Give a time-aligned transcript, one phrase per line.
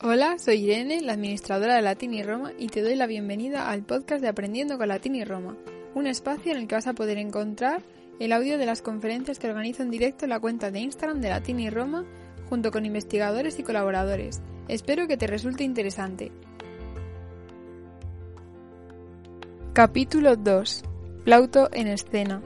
[0.00, 3.84] Hola, soy Irene, la administradora de Latín y Roma, y te doy la bienvenida al
[3.84, 5.56] podcast de Aprendiendo con Latín y Roma,
[5.94, 7.80] un espacio en el que vas a poder encontrar
[8.18, 11.28] el audio de las conferencias que organizo en directo en la cuenta de Instagram de
[11.28, 12.04] Latín y Roma,
[12.48, 14.42] junto con investigadores y colaboradores.
[14.66, 16.32] Espero que te resulte interesante.
[19.74, 20.82] Capítulo 2.
[21.24, 22.42] Plauto en escena.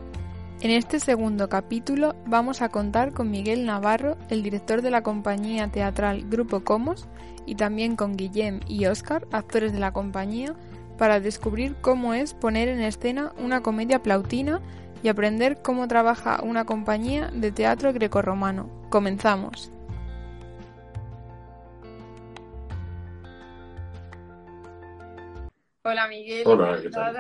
[0.61, 5.69] En este segundo capítulo vamos a contar con Miguel Navarro, el director de la compañía
[5.69, 7.07] teatral Grupo Comos,
[7.47, 10.57] y también con Guillem y Oscar, actores de la compañía,
[10.99, 14.61] para descubrir cómo es poner en escena una comedia plautina
[15.01, 18.69] y aprender cómo trabaja una compañía de teatro grecorromano.
[18.91, 19.71] Comenzamos.
[25.85, 26.43] Hola Miguel.
[26.45, 27.17] Hola, ¿qué tal?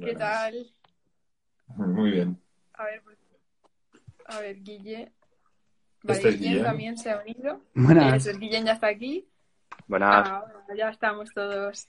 [0.00, 0.74] ¿Qué tal?
[1.76, 2.40] Muy bien.
[2.74, 3.18] A ver, pues,
[4.26, 5.12] a ver, Guille.
[6.02, 6.64] Este Vale, es Guillem Guillem.
[6.64, 7.60] también se ha unido.
[7.74, 8.14] Buenas.
[8.14, 9.26] Eso es, Guillem ya está aquí.
[9.86, 10.28] Buenas.
[10.28, 11.88] Ah, bueno, ya estamos todos.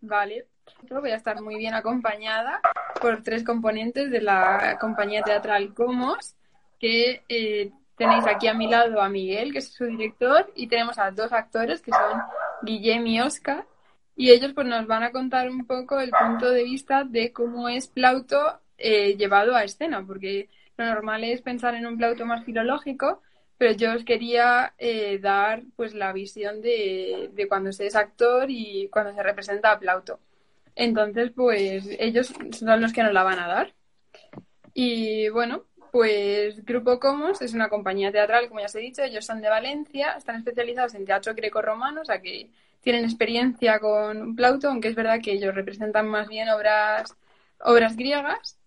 [0.00, 0.46] Vale.
[0.82, 2.60] Yo voy a estar muy bien acompañada
[3.00, 6.36] por tres componentes de la compañía teatral Comos,
[6.78, 10.98] que eh, tenéis aquí a mi lado a Miguel, que es su director, y tenemos
[10.98, 12.20] a dos actores que son
[12.62, 13.66] Guillem y Oscar,
[14.14, 17.68] y ellos pues nos van a contar un poco el punto de vista de cómo
[17.68, 22.44] es Plauto eh, llevado a escena, porque lo normal es pensar en un Plauto más
[22.44, 23.22] filológico,
[23.58, 28.46] pero yo os quería eh, dar pues la visión de, de cuando se es actor
[28.50, 30.20] y cuando se representa a Plauto.
[30.76, 33.74] Entonces, pues ellos son los que nos la van a dar.
[34.74, 39.24] Y bueno, pues Grupo Comos es una compañía teatral, como ya os he dicho, ellos
[39.26, 42.50] son de Valencia, están especializados en teatro greco-romano, o sea que
[42.80, 47.16] tienen experiencia con Plauto, aunque es verdad que ellos representan más bien obras,
[47.60, 48.57] obras griegas.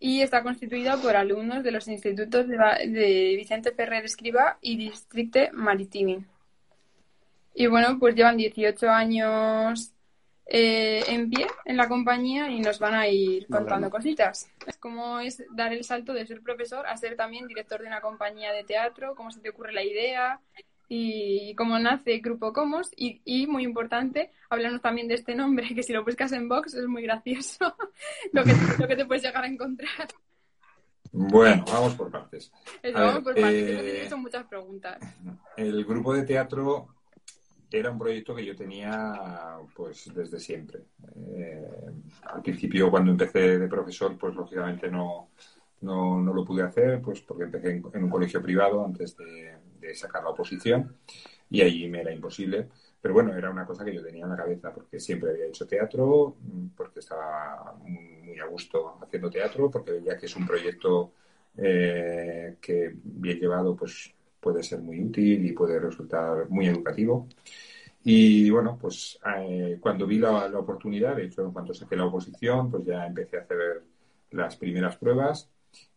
[0.00, 5.50] Y está constituida por alumnos de los institutos de, de Vicente Ferrer Escriba y Districte
[5.52, 6.24] Maritimi.
[7.54, 9.92] Y bueno, pues llevan 18 años
[10.52, 13.90] eh, en pie en la compañía y nos van a ir contando bueno.
[13.90, 14.50] cositas.
[14.80, 18.52] Cómo es dar el salto de ser profesor a ser también director de una compañía
[18.52, 20.40] de teatro, cómo se te ocurre la idea
[20.92, 22.90] y cómo nace Grupo Comos.
[22.96, 26.74] Y, y muy importante, háblanos también de este nombre, que si lo buscas en Vox
[26.74, 27.74] es muy gracioso
[28.32, 30.08] lo que, lo que te puedes llegar a encontrar.
[31.12, 32.52] Bueno, vamos por partes.
[32.82, 34.98] Eso, vamos ver, por partes, que eh, hemos hecho muchas preguntas.
[35.56, 36.88] El grupo de teatro
[37.70, 39.14] era un proyecto que yo tenía
[39.74, 40.80] pues desde siempre.
[41.36, 41.68] Eh,
[42.22, 45.30] al principio, cuando empecé de profesor, pues lógicamente no,
[45.80, 49.58] no, no lo pude hacer, pues porque empecé en, un colegio privado antes de,
[49.94, 50.96] sacar la oposición
[51.50, 52.68] y allí me era imposible.
[53.00, 55.66] Pero bueno, era una cosa que yo tenía en la cabeza porque siempre había hecho
[55.66, 56.36] teatro,
[56.76, 61.12] porque estaba muy muy a gusto haciendo teatro, porque veía que es un proyecto
[61.56, 67.28] eh, que bien llevado pues puede ser muy útil y puede resultar muy educativo.
[68.02, 72.06] Y bueno, pues eh, cuando vi la, la oportunidad, de hecho, en cuanto saqué la
[72.06, 73.82] oposición, pues ya empecé a hacer
[74.30, 75.50] las primeras pruebas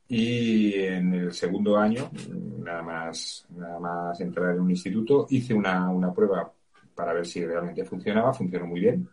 [0.07, 2.11] y en el segundo año,
[2.59, 6.51] nada más, nada más entrar en un instituto, hice una, una prueba
[6.93, 9.09] para ver si realmente funcionaba, funcionó muy bien.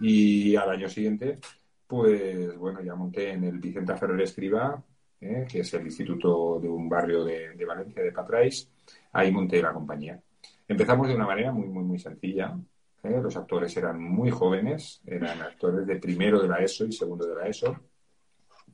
[0.00, 1.38] Y al año siguiente,
[1.86, 4.82] pues bueno, ya monté en el Vicenta Ferrer Escriba,
[5.20, 8.70] eh, que es el instituto de un barrio de, de Valencia, de Patrais,
[9.12, 10.20] ahí monté la compañía.
[10.68, 12.56] Empezamos de una manera muy, muy, muy sencilla.
[13.02, 13.20] ¿eh?
[13.22, 17.34] Los actores eran muy jóvenes, eran actores de primero de la ESO y segundo de
[17.34, 17.74] la ESO.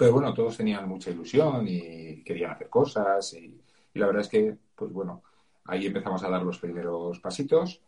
[0.01, 3.35] Pero bueno, todos tenían mucha ilusión y querían hacer cosas.
[3.35, 3.61] Y,
[3.93, 5.23] la verdad es que, pues bueno,
[5.67, 7.83] ahí empezamos a dar los primeros pasitos.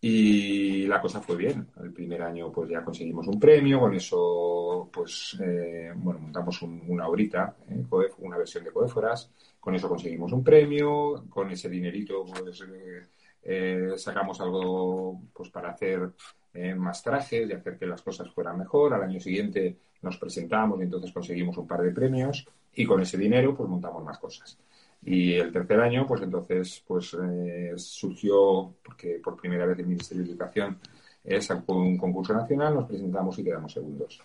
[0.00, 1.66] Y la cosa fue bien.
[1.82, 6.84] El primer año pues ya conseguimos un premio, con eso pues eh, bueno, montamos un-
[6.86, 7.82] una horita, ¿eh?
[8.18, 9.28] Una versión de Coéforas,
[9.58, 13.02] con eso conseguimos un premio, con ese dinerito pues eh,
[13.42, 16.08] eh, sacamos algo pues para hacer
[16.54, 18.94] eh, más trajes y hacer que las cosas fueran mejor.
[18.94, 23.16] Al año siguiente nos presentamos y entonces conseguimos un par de premios y con ese
[23.18, 24.58] dinero pues montamos más cosas.
[25.02, 30.24] Y el tercer año, pues entonces, pues eh, surgió, porque por primera vez el Ministerio
[30.24, 30.78] de Educación
[31.24, 34.20] eh, sacó un concurso nacional, nos presentamos y quedamos segundos.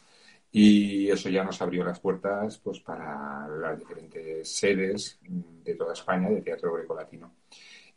[0.51, 6.29] Y eso ya nos abrió las puertas pues para las diferentes sedes de toda España
[6.29, 7.31] de teatro grecolatino.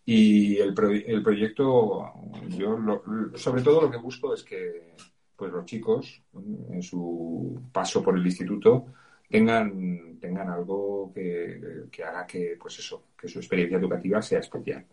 [0.05, 0.75] Y el,
[1.07, 2.13] el proyecto,
[2.51, 3.03] yo
[3.35, 4.95] sobre todo lo que busco es que
[5.37, 6.23] pues los chicos,
[6.71, 8.87] en su paso por el instituto,
[9.29, 14.85] tengan, tengan algo que, que, haga que, pues eso, que su experiencia educativa sea especial.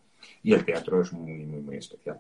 [0.43, 2.19] Y el teatro es muy, muy, muy especial.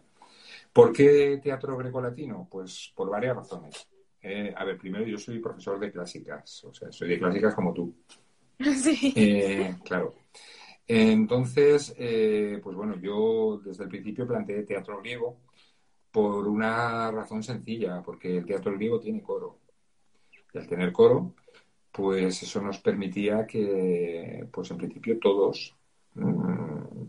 [0.73, 2.47] ¿Por qué teatro grecolatino?
[2.49, 3.87] Pues por varias razones.
[4.21, 7.73] Eh, a ver, primero yo soy profesor de clásicas, o sea, soy de clásicas como
[7.73, 7.93] tú.
[8.61, 9.11] Sí.
[9.15, 10.13] Eh, claro.
[10.87, 15.37] Entonces, eh, pues bueno, yo desde el principio planteé teatro griego
[16.11, 19.57] por una razón sencilla, porque el teatro griego tiene coro.
[20.53, 21.33] Y al tener coro,
[21.91, 25.75] pues eso nos permitía que, pues en principio todos
[26.15, 27.03] mm,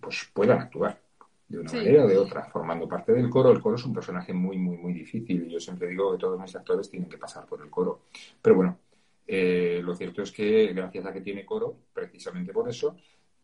[0.00, 1.00] pues puedan actuar
[1.48, 3.50] de una manera o de otra, formando parte del coro.
[3.50, 5.48] El coro es un personaje muy, muy, muy difícil.
[5.48, 8.02] Yo siempre digo que todos mis actores tienen que pasar por el coro.
[8.42, 8.78] Pero bueno,
[9.26, 12.96] eh, lo cierto es que gracias a que tiene coro, precisamente por eso,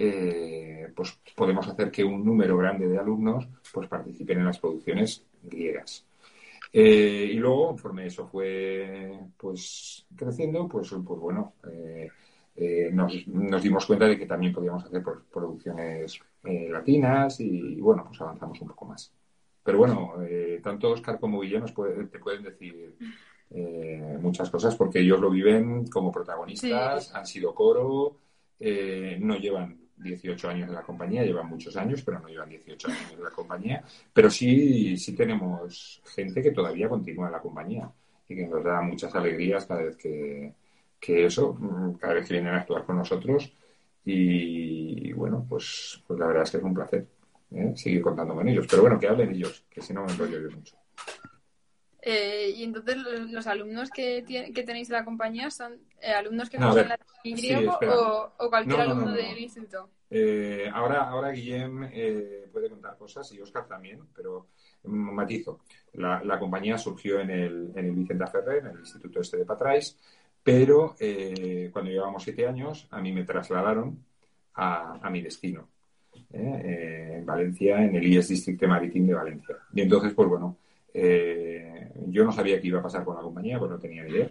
[0.05, 5.25] eh, pues podemos hacer que un número grande de alumnos pues participen en las producciones
[5.43, 6.07] griegas.
[6.73, 11.55] Eh, y luego, conforme eso fue pues creciendo, pues, pues bueno,
[12.93, 15.03] nos, nos, dimos cuenta de que también podíamos hacer
[15.33, 19.13] producciones eh, latinas y, bueno, pues avanzamos un poco más.
[19.63, 21.67] Pero bueno, eh, tanto Oscar como Guillermo
[22.11, 22.97] te pueden decir
[23.51, 28.17] eh, muchas cosas porque ellos lo viven como protagonistas, han sido coro,
[28.59, 33.13] no llevan 18 años en la compañía, llevan muchos años, pero no llevan 18 años
[33.17, 33.85] en la compañía.
[34.13, 37.91] Pero sí, sí tenemos gente que todavía continúa en la compañía
[38.29, 40.55] y que nos da muchas alegrías cada vez que,
[41.01, 43.53] que eso, mm, cada vez que vienen a actuar con nosotros
[44.05, 47.07] y bueno, pues, pues la verdad es que es un placer
[47.53, 47.73] ¿eh?
[47.77, 48.67] seguir contando con ellos.
[48.69, 50.77] Pero bueno, que hablen ellos, que si no me enrollo yo mucho.
[52.05, 56.59] Eh, y entonces los alumnos que, que tenéis en la compañía son eh, alumnos que
[56.59, 57.79] no, la y griego
[58.39, 59.89] o, cualquier alumno del instituto.
[60.75, 61.89] ahora, ahora Guillem
[62.53, 64.49] puede contar cosas y Oscar también, pero
[64.85, 65.61] matizo.
[65.95, 69.45] La, la compañía surgió en el, en el Vicenta Ferrer, en el Instituto Este de
[69.45, 69.97] Patrais,
[70.43, 74.05] pero eh, cuando llevábamos siete años, a mí me trasladaron
[74.55, 75.69] a, mi destino,
[76.33, 76.63] ¿eh?
[76.65, 79.57] Eh, en Valencia, en el IES Districte Marítim de Valencia.
[79.73, 80.57] Y entonces, pues bueno,
[80.95, 84.31] yo no sabía qué iba a pasar con la compañía, pues no tenía idea.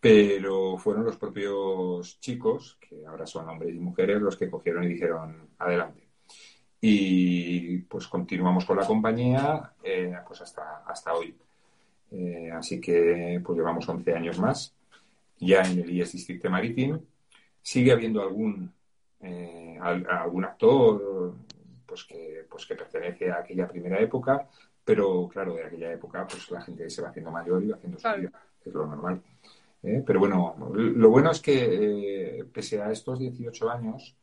[0.00, 4.88] Pero fueron los propios chicos, que ahora son hombres y mujeres, los que cogieron y
[4.88, 6.08] dijeron, adelante.
[6.80, 9.72] Y pues continuamos con la compañía
[10.26, 11.34] pues hasta, hasta hoy.
[12.52, 14.78] así que pues llevamos 11 años más
[15.40, 17.00] ya en el IES Districte Marítim.
[17.62, 18.72] Sigue habiendo algún,
[19.20, 21.34] eh, algún actor
[21.86, 24.48] pues que, pues que pertenece a aquella primera época,
[24.88, 27.98] pero claro, de aquella época pues la gente se va haciendo mayor y va haciendo
[27.98, 28.32] su vida,
[28.64, 29.20] es lo normal.
[29.82, 30.02] ¿eh?
[30.06, 34.16] Pero bueno, lo bueno es que eh, pese a estos 18 años,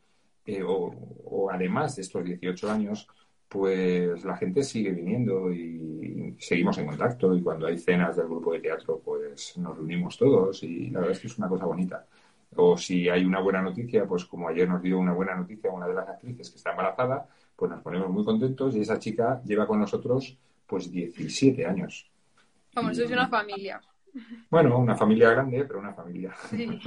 [0.65, 0.95] o,
[1.25, 3.07] o, además de estos 18 años,
[3.47, 8.53] pues la gente sigue viniendo y seguimos en contacto y cuando hay cenas del grupo
[8.53, 12.07] de teatro pues nos reunimos todos y la verdad es que es una cosa bonita.
[12.55, 15.87] O si hay una buena noticia, pues como ayer nos dio una buena noticia una
[15.87, 19.67] de las actrices que está embarazada, pues nos ponemos muy contentos y esa chica lleva
[19.67, 22.09] con nosotros pues 17 años.
[22.73, 23.81] Como sois una familia.
[24.49, 26.33] Bueno, una familia grande, pero una familia.
[26.49, 26.79] Sí.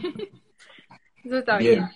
[1.24, 1.88] Eso está bien.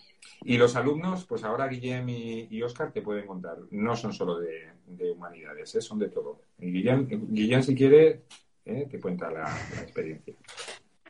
[0.44, 3.58] Y los alumnos, pues ahora Guillem y, Oscar te pueden contar.
[3.70, 4.72] No son solo de,
[5.10, 5.80] humanidades, ¿eh?
[5.80, 6.42] son de todo.
[6.58, 8.24] Y Guillem, si quiere,
[8.64, 8.86] ¿eh?
[8.90, 9.44] te cuenta la,
[9.80, 10.34] experiencia.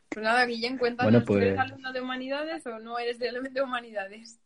[0.09, 1.43] Pues nada, Guillem, cuéntanos, pues...
[1.43, 4.39] ¿eres alumno de humanidades o no eres de, de humanidades?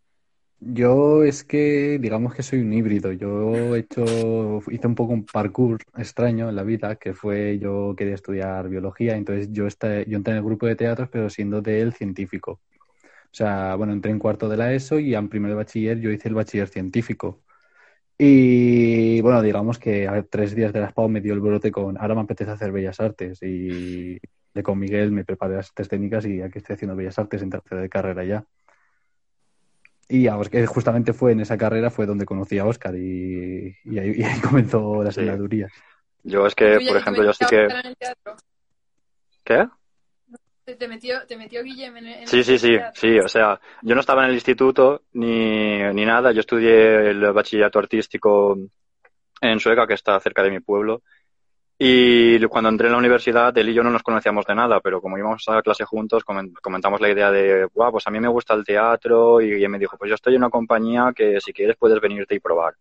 [0.60, 3.12] Yo es que, digamos que soy un híbrido.
[3.12, 4.04] Yo he hecho,
[4.72, 9.16] hice un poco un parkour extraño en la vida, que fue yo quería estudiar biología,
[9.16, 12.60] entonces yo, yo entré en el grupo de teatros, pero siendo de él científico.
[13.10, 16.12] O sea, bueno, entré en cuarto de la ESO y en primero de bachiller yo
[16.12, 17.44] hice el bachiller científico.
[18.18, 21.98] Y bueno, digamos que a tres días de la SPAO me dio el brote con
[22.00, 24.20] ahora me apetece hacer bellas artes y
[24.54, 27.50] de con Miguel me preparé las artes técnicas y aquí estoy haciendo bellas artes en
[27.52, 28.46] tercera de carrera ya.
[30.10, 34.16] Y a que justamente fue en esa carrera fue donde conocí a Oscar y, ahí,
[34.42, 35.68] comenzó la senaduría.
[36.24, 37.68] Yo es que, por ejemplo, yo sí que...
[39.44, 39.68] ¿Qué?
[40.76, 43.20] Te metió, te metió Guillem en, el Sí, sí, sí, sí.
[43.20, 46.34] O sea, yo no estaba en el instituto ni, ni nada.
[46.34, 48.58] Yo estudié el bachillerato artístico
[49.40, 51.04] en Sueca, que está cerca de mi pueblo.
[51.79, 55.00] Y cuando entré en la universidad, él y yo no nos conocíamos de nada, pero
[55.00, 58.55] como íbamos a clase juntos, comentamos la idea de, guau, pues a mí me gusta
[58.55, 59.41] el teatro.
[59.41, 62.34] Y él me dijo, pues yo estoy en una compañía que si quieres puedes venirte
[62.34, 62.75] y probar.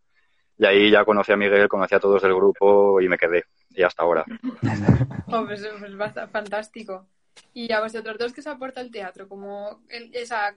[0.58, 3.44] Y ahí ya conocí a Miguel, conocí a todos del grupo y me quedé.
[3.70, 4.24] Y hasta ahora.
[5.26, 7.06] oh, pues, pues fantástico.
[7.52, 9.28] Y a vosotros dos, ¿qué os aporta el teatro?
[9.28, 10.56] Como esa,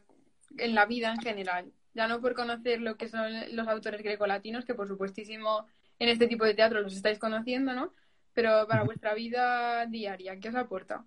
[0.57, 1.73] en la vida en general.
[1.93, 5.65] ya no por conocer lo que son los autores grecolatinos, que por supuestísimo
[5.99, 7.93] en este tipo de teatro los estáis conociendo, ¿no?
[8.33, 11.03] Pero para vuestra vida diaria, ¿qué os aporta?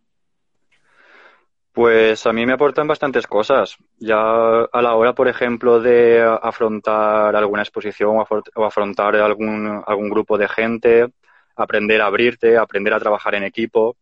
[1.73, 3.77] Pues a mí me aportan bastantes cosas.
[3.99, 8.17] Ya a la hora, por ejemplo, de afrontar alguna exposición
[8.55, 11.09] o afrontar algún, algún grupo de gente,
[11.57, 13.97] aprender a abrirte, aprender a trabajar en equipo.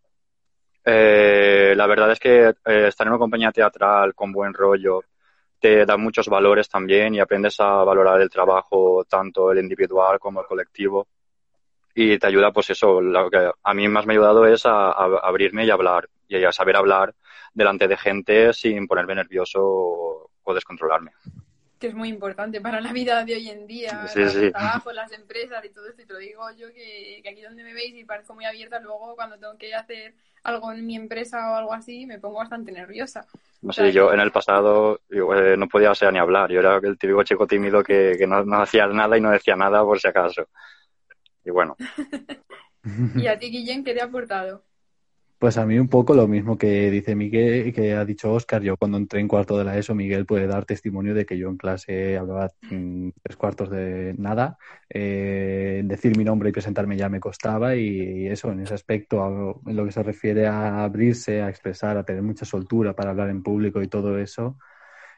[0.84, 5.02] Eh, la verdad es que eh, estar en una compañía teatral con buen rollo
[5.60, 10.40] te da muchos valores también y aprendes a valorar el trabajo, tanto el individual como
[10.40, 11.06] el colectivo.
[11.94, 14.90] Y te ayuda, pues eso, lo que a mí más me ha ayudado es a
[14.90, 17.14] abrirme y hablar, y a saber hablar
[17.52, 21.12] delante de gente sin ponerme nervioso o, descontrolarme.
[21.78, 24.50] Que es muy importante para la vida de hoy en día, sí, sí.
[24.50, 26.02] trabajo, las empresas y todo esto.
[26.02, 29.14] Y te lo digo yo que, aquí donde me veis y parezco muy abierta, luego
[29.14, 33.24] cuando tengo que hacer algo en mi empresa o algo así, me pongo bastante nerviosa.
[33.62, 36.50] No sé, yo en el pasado eh, no podía ser ni hablar.
[36.50, 39.84] Yo era el típico chico tímido que, no, no hacía nada y no decía nada
[39.84, 40.48] por si acaso.
[41.44, 41.76] Y bueno.
[43.16, 44.64] ¿Y a ti, Guillén, qué te ha aportado?
[45.40, 48.60] Pues a mí un poco lo mismo que dice Miguel, que ha dicho Oscar.
[48.60, 51.48] Yo cuando entré en cuarto de la ESO, Miguel puede dar testimonio de que yo
[51.48, 54.58] en clase hablaba tres cuartos de nada.
[54.90, 59.76] Eh, decir mi nombre y presentarme ya me costaba y, eso, en ese aspecto, en
[59.76, 63.42] lo que se refiere a abrirse, a expresar, a tener mucha soltura para hablar en
[63.42, 64.58] público y todo eso,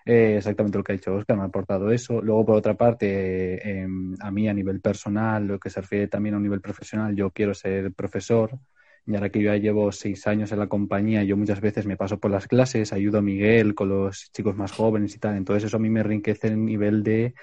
[0.04, 2.20] eh, exactamente lo que ha dicho Oscar, me ha aportado eso.
[2.20, 6.34] Luego, por otra parte, em, a mí a nivel personal, lo que se refiere también
[6.34, 8.58] a un nivel profesional, yo quiero ser profesor.
[9.06, 11.96] Y ahora que yo ya llevo seis años en la compañía, yo muchas veces me
[11.96, 15.36] paso por las clases, ayudo a Miguel con los chicos más jóvenes y tal.
[15.36, 17.34] Entonces eso a mí me enriquece en nivel de,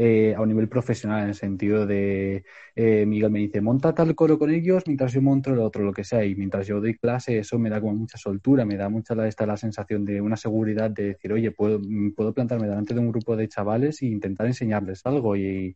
[0.00, 2.44] eh, a un nivel profesional, en el sentido de,
[2.76, 5.92] eh, Miguel me dice, monta tal coro con ellos mientras yo monto el otro, lo
[5.92, 6.24] que sea.
[6.24, 9.26] Y mientras yo doy clase, eso me da como mucha soltura, me da mucha la,
[9.26, 11.80] esta, la sensación de una seguridad de decir, oye, puedo,
[12.14, 15.34] puedo plantarme delante de un grupo de chavales e intentar enseñarles algo.
[15.34, 15.74] Y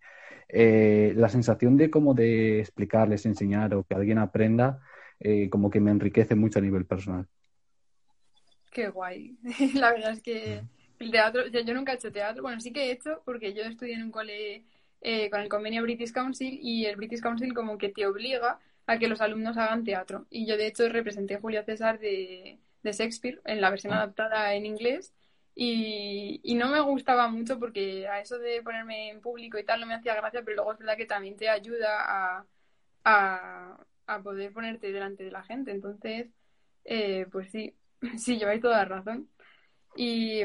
[0.48, 4.80] eh, la sensación de como de explicarles, enseñar o que alguien aprenda
[5.18, 7.26] eh, como que me enriquece mucho a nivel personal.
[8.70, 9.36] Qué guay.
[9.74, 10.62] La verdad es que
[11.02, 13.94] el teatro, yo nunca he hecho teatro, bueno, sí que he hecho porque yo estudié
[13.94, 14.64] en un cole
[15.00, 18.98] eh, con el convenio British Council y el British Council como que te obliga a
[18.98, 20.26] que los alumnos hagan teatro.
[20.30, 23.98] Y yo de hecho representé a Julio César de, Shakespeare en la versión ah.
[23.98, 25.14] adaptada en inglés
[25.54, 29.86] y, no me gustaba mucho porque a eso de ponerme en público y tal no
[29.86, 32.44] me hacía gracia, pero luego es verdad que también te ayuda
[33.04, 35.70] a, a poder ponerte delante de la gente.
[35.70, 36.28] Entonces,
[36.84, 37.74] eh, pues sí,
[38.18, 39.28] sí, lleváis toda la razón.
[39.96, 40.42] Y,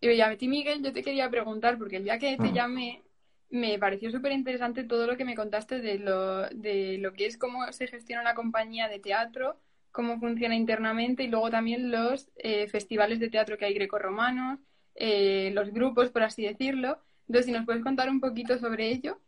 [0.00, 3.02] y a ti, Miguel, yo te quería preguntar, porque el día que te llamé,
[3.50, 7.38] me pareció súper interesante todo lo que me contaste de lo, de lo que es
[7.38, 9.60] cómo se gestiona una compañía de teatro,
[9.92, 14.58] cómo funciona internamente y luego también los eh, festivales de teatro que hay grecorromanos,
[14.94, 16.98] eh, los grupos, por así decirlo.
[17.28, 19.20] Entonces, si nos puedes contar un poquito sobre ello.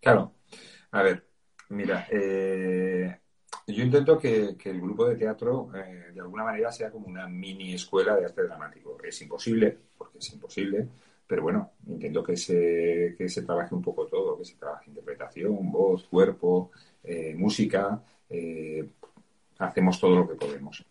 [0.00, 0.34] Claro.
[0.90, 1.30] A ver,
[1.70, 3.19] Mira, eh,
[3.72, 7.74] yo intento que, el grupo de teatro eh, de alguna manera sea como una mini
[7.74, 8.96] escuela de arte dramático.
[9.02, 10.88] Es imposible, porque es imposible,
[11.26, 15.70] pero bueno, intento que se, que se trabaje un poco todo, que se trabaje interpretación,
[15.70, 16.70] voz, cuerpo,
[17.04, 18.02] eh, música,
[19.58, 20.84] hacemos todo lo que podemos.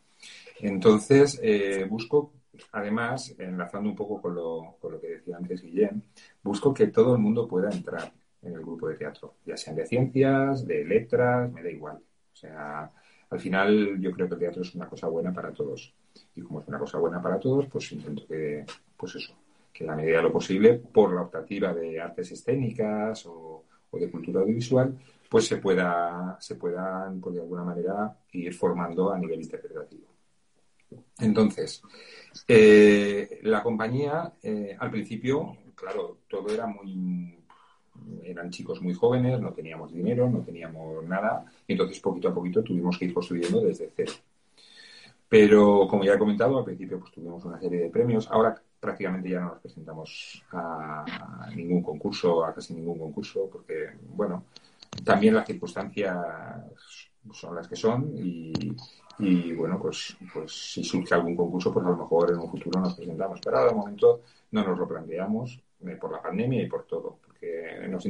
[0.60, 1.42] Entonces,
[1.90, 2.34] busco,
[2.74, 6.04] además, enlazando un poco con lo, con lo que decía antes Guillén,
[6.44, 9.86] busco que todo el mundo pueda entrar en el grupo de teatro, ya sean de
[9.86, 12.00] ciencias, de letras, me da igual.
[12.40, 12.90] O sea,
[13.30, 15.94] al final yo creo que el teatro es una cosa buena para todos.
[16.36, 18.66] Y como es una cosa buena para todos, pues intento que,
[18.96, 19.36] pues eso,
[19.74, 24.10] que en la medida de lo posible, por la optativa de artes escénicas o, de
[24.10, 24.98] cultura audiovisual,
[25.30, 30.08] pues se pueda, se puedan, pues de alguna manera, ir formando a nivel interpretativo.
[31.20, 31.82] Entonces,
[32.48, 37.39] eh, la compañía, eh, al principio, claro, todo era muy,
[38.24, 42.64] eran chicos muy jóvenes, no teníamos dinero, no teníamos nada, y entonces poquito a poquito
[42.64, 44.14] tuvimos que ir construyendo desde cero.
[45.28, 49.30] Pero como ya he comentado, al principio pues tuvimos una serie de premios, ahora prácticamente
[49.30, 54.46] ya no nos presentamos a ningún concurso, a casi ningún concurso, porque, bueno,
[55.04, 56.18] también las circunstancias
[57.32, 58.12] son las que son
[59.20, 62.80] y, bueno, pues, pues si surge algún concurso, pues a lo mejor en un futuro
[62.80, 63.40] nos presentamos.
[63.44, 65.60] Pero ahora de momento no nos lo planteamos
[66.00, 68.06] por la pandemia y por todo que nos,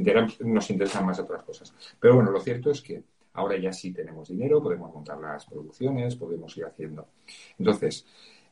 [0.70, 1.72] interesan más otras cosas.
[1.98, 3.02] Pero bueno, lo cierto es que
[3.34, 7.08] ahora ya sí tenemos dinero, podemos montar las producciones, podemos ir haciendo.
[7.58, 8.06] Entonces,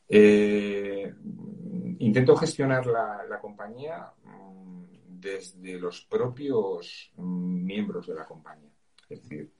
[0.08, 1.12] eh,
[1.98, 4.84] intento gestionar la, compañía mm,
[5.20, 8.70] desde los propios mm, miembros de la compañía.
[9.08, 9.50] Es decir,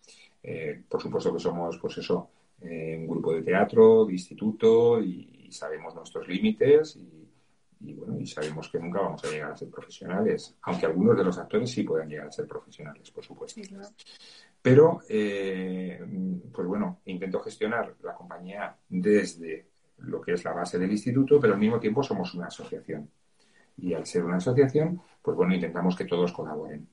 [0.43, 5.35] eh, por supuesto que somos, pues eso, eh, un grupo de teatro, de instituto y,
[5.51, 7.18] sabemos nuestros límites y,
[8.19, 11.71] y sabemos que nunca vamos a llegar a ser profesionales, aunque algunos de los actores
[11.71, 13.61] sí puedan llegar a ser profesionales, por supuesto.
[14.61, 16.01] Pero, eh,
[16.53, 19.67] pues bueno, intento gestionar la compañía desde
[19.99, 23.09] lo que es la base del instituto, pero al mismo tiempo somos una asociación.
[23.79, 26.89] Y al ser una asociación, pues bueno, intentamos que todos colaboren.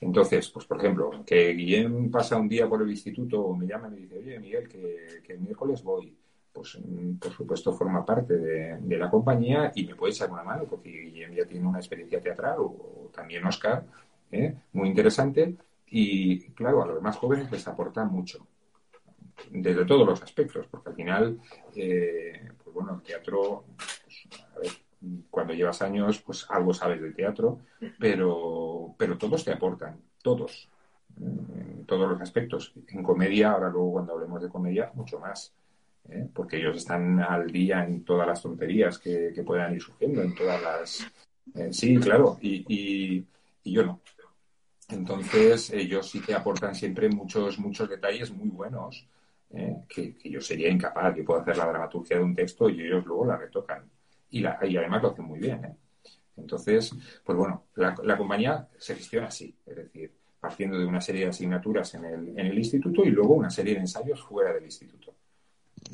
[0.00, 3.88] Entonces, pues por ejemplo, que Guillem pasa un día por el instituto o me llama
[3.88, 6.16] y me dice, oye, Miguel, que, que el miércoles voy
[6.58, 10.64] pues mm, por supuesto forma parte de, la compañía y me puede echar una mano
[10.64, 13.84] porque Guillem ya tiene una experiencia teatral o, también Oscar,
[14.32, 14.54] ¿eh?
[14.72, 18.44] muy interesante y claro, a los más jóvenes les aporta mucho
[19.50, 21.40] desde todos los aspectos porque al final,
[21.76, 23.64] eh, pues bueno, el teatro,
[24.54, 24.80] pues,
[25.30, 27.60] cuando llevas años, pues algo sabes del teatro,
[28.00, 30.68] pero, pero todos te aportan, todos,
[31.20, 32.72] en todos los aspectos.
[32.88, 35.54] En comedia, ahora luego cuando hablemos de comedia, mucho más.
[36.08, 36.28] ¿Eh?
[36.32, 40.62] porque ellos están al día en todas las tonterías que, puedan ir surgiendo, en todas
[40.62, 41.06] las...
[41.54, 43.24] Eh, sí, claro, y,
[43.64, 44.00] yo no.
[44.88, 49.06] Entonces, ellos sí te aportan siempre muchos, muchos detalles muy buenos,
[49.50, 49.76] ¿eh?
[49.88, 53.26] que, yo sería incapaz, yo puedo hacer la dramaturgia de un texto y ellos luego
[53.26, 53.84] la retocan.
[54.30, 55.76] Y, la, y además lo hacen muy bien.
[56.36, 61.22] Entonces, pues bueno, la, la, compañía se gestiona así, es decir, partiendo de una serie
[61.22, 65.14] de asignaturas el, en el instituto y luego una serie de ensayos fuera del instituto.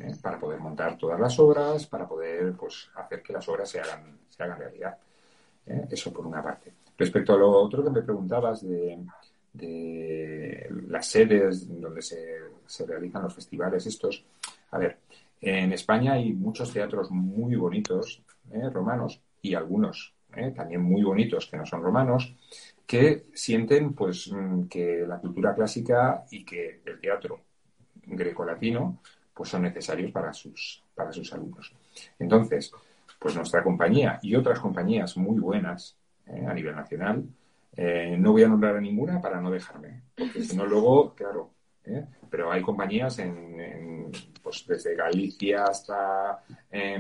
[0.00, 0.14] ¿Eh?
[0.20, 4.18] para poder montar todas las obras, para poder pues, hacer que las obras se hagan,
[4.28, 4.96] se hagan realidad.
[5.66, 5.86] ¿eh?
[5.90, 6.72] Eso por una parte.
[6.96, 8.98] Respecto a lo otro que me preguntabas de,
[10.88, 14.24] las sedes donde se, realizan los festivales estos,
[14.70, 14.98] a ver,
[15.40, 18.70] en España hay muchos teatros muy bonitos, ¿eh?
[18.70, 20.14] romanos, y algunos
[20.54, 22.34] también muy bonitos que no son romanos,
[22.86, 27.40] que sienten pues mm, que la cultura clásica y que el teatro
[28.06, 29.00] greco-latino
[29.34, 31.72] pues son necesarios para sus, para sus alumnos.
[32.18, 32.72] Entonces,
[33.18, 37.24] pues nuestra compañía y otras compañías muy buenas eh, a nivel nacional,
[37.76, 41.50] eh, no voy a nombrar a ninguna para no dejarme, porque si no luego, claro,
[41.84, 44.12] eh, pero hay compañías en,
[44.42, 46.44] pues desde Galicia hasta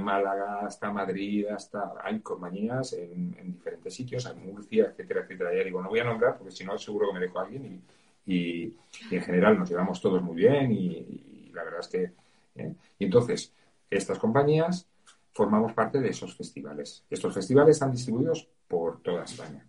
[0.00, 5.54] Málaga, hasta Madrid, hasta hay compañías en, diferentes sitios, en Murcia, etcétera, etcétera.
[5.54, 7.82] Ya digo, no voy a nombrar porque si no seguro que me dejo a alguien
[8.26, 8.74] y,
[9.10, 12.23] en general nos llevamos todos muy bien y la verdad es que
[12.54, 12.74] ¿eh?
[12.98, 13.52] Y entonces,
[13.90, 14.86] estas compañías
[15.32, 17.04] formamos parte de esos festivales.
[17.10, 19.66] Estos festivales están distribuidos por toda España.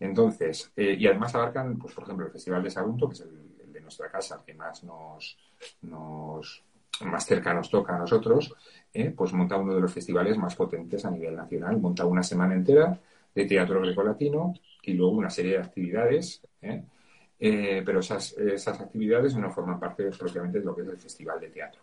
[0.00, 3.72] Entonces, eh, y además abarcan, pues, por ejemplo, el Festival de Sagunto, que es el,
[3.72, 5.38] de nuestra casa, que más nos,
[5.82, 8.54] más cerca nos toca a nosotros,
[8.92, 9.12] ¿eh?
[9.16, 11.78] pues monta uno de los festivales más potentes a nivel nacional.
[11.78, 12.98] Monta una semana entera
[13.34, 20.10] de teatro grecolatino y luego una serie de actividades, pero esas actividades no forman parte
[20.18, 21.82] propiamente de lo que es el Festival de Teatro.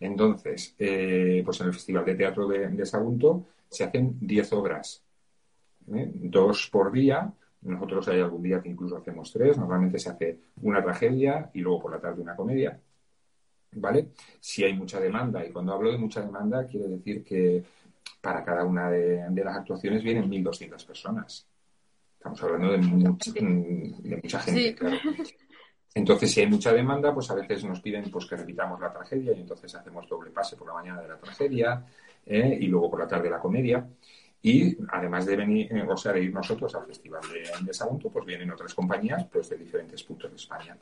[0.00, 5.02] Entonces, eh, pues en el Festival de Teatro de, de Sagunto se hacen 10 obras,
[5.94, 6.10] ¿eh?
[6.14, 7.32] dos por día.
[7.62, 9.56] Nosotros hay algún día que incluso hacemos tres.
[9.56, 12.78] Normalmente se hace una tragedia y luego por la tarde una comedia.
[13.74, 14.08] ¿Vale?
[14.38, 17.64] Si hay mucha demanda, y cuando hablo de mucha demanda, quiere decir que
[18.20, 21.46] para cada una de, las actuaciones vienen 1.200 personas.
[22.18, 24.98] Estamos hablando de, de mucha gente, claro.
[25.94, 29.32] Entonces, si hay mucha demanda, pues a veces nos piden pues, que repitamos la tragedia
[29.32, 31.84] y entonces hacemos doble pase por la mañana de la tragedia
[32.24, 32.56] ¿eh?
[32.60, 33.86] y luego por la tarde la comedia.
[34.44, 38.26] Y además de venir, eh, o sea, de ir nosotros al Festival de, de pues
[38.26, 40.76] vienen otras compañías pues, de diferentes puntos de España.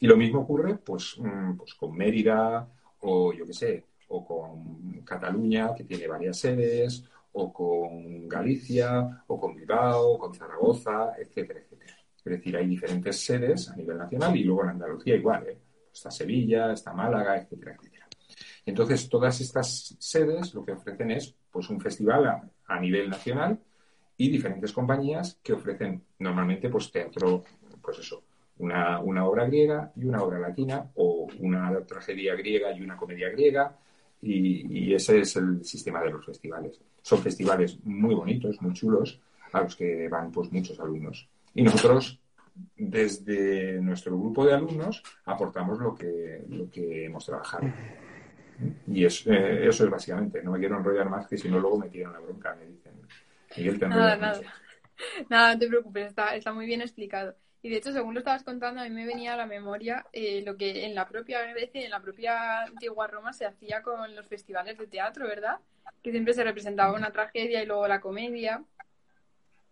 [0.00, 2.68] Y lo mismo ocurre pues, mm, pues con Mérida
[3.00, 9.40] o yo qué sé, o con Cataluña, que tiene varias sedes, o con Galicia, o
[9.40, 11.95] con Bilbao, o con Zaragoza, etcétera, etcétera.
[12.26, 15.46] Es decir, hay diferentes sedes a nivel nacional y luego en Andalucía igual.
[15.46, 15.58] ¿eh?
[15.92, 18.08] Está Sevilla, está Málaga, etcétera, etcétera.
[18.66, 23.60] Entonces, todas estas sedes lo que ofrecen es pues, un festival a, nivel nacional
[24.16, 27.44] y diferentes compañías que ofrecen normalmente pues, teatro,
[27.80, 28.24] pues eso,
[28.58, 33.78] una, obra griega y una obra latina o una tragedia griega y una comedia griega.
[34.20, 36.80] Y, y, ese es el sistema de los festivales.
[37.02, 39.20] Son festivales muy bonitos, muy chulos,
[39.52, 41.28] a los que van pues muchos alumnos.
[41.56, 42.20] Y nosotros,
[42.76, 47.66] desde nuestro grupo de alumnos, aportamos lo que, lo que hemos trabajado.
[48.86, 49.08] Y eh,
[49.66, 50.42] eso es básicamente.
[50.42, 52.54] No me quiero enrollar más, que si no, luego me tiran la bronca.
[52.56, 52.92] Me dicen,
[53.56, 54.40] Miguel, te nada, nada.
[55.30, 57.34] nada, no te preocupes, está, está muy bien explicado.
[57.62, 60.42] Y de hecho, según lo estabas contando, a mí me venía a la memoria eh,
[60.44, 64.26] lo que en la propia Grecia en la propia antigua Roma se hacía con los
[64.26, 65.58] festivales de teatro, ¿verdad?
[66.02, 68.62] Que siempre se representaba una tragedia y luego la comedia.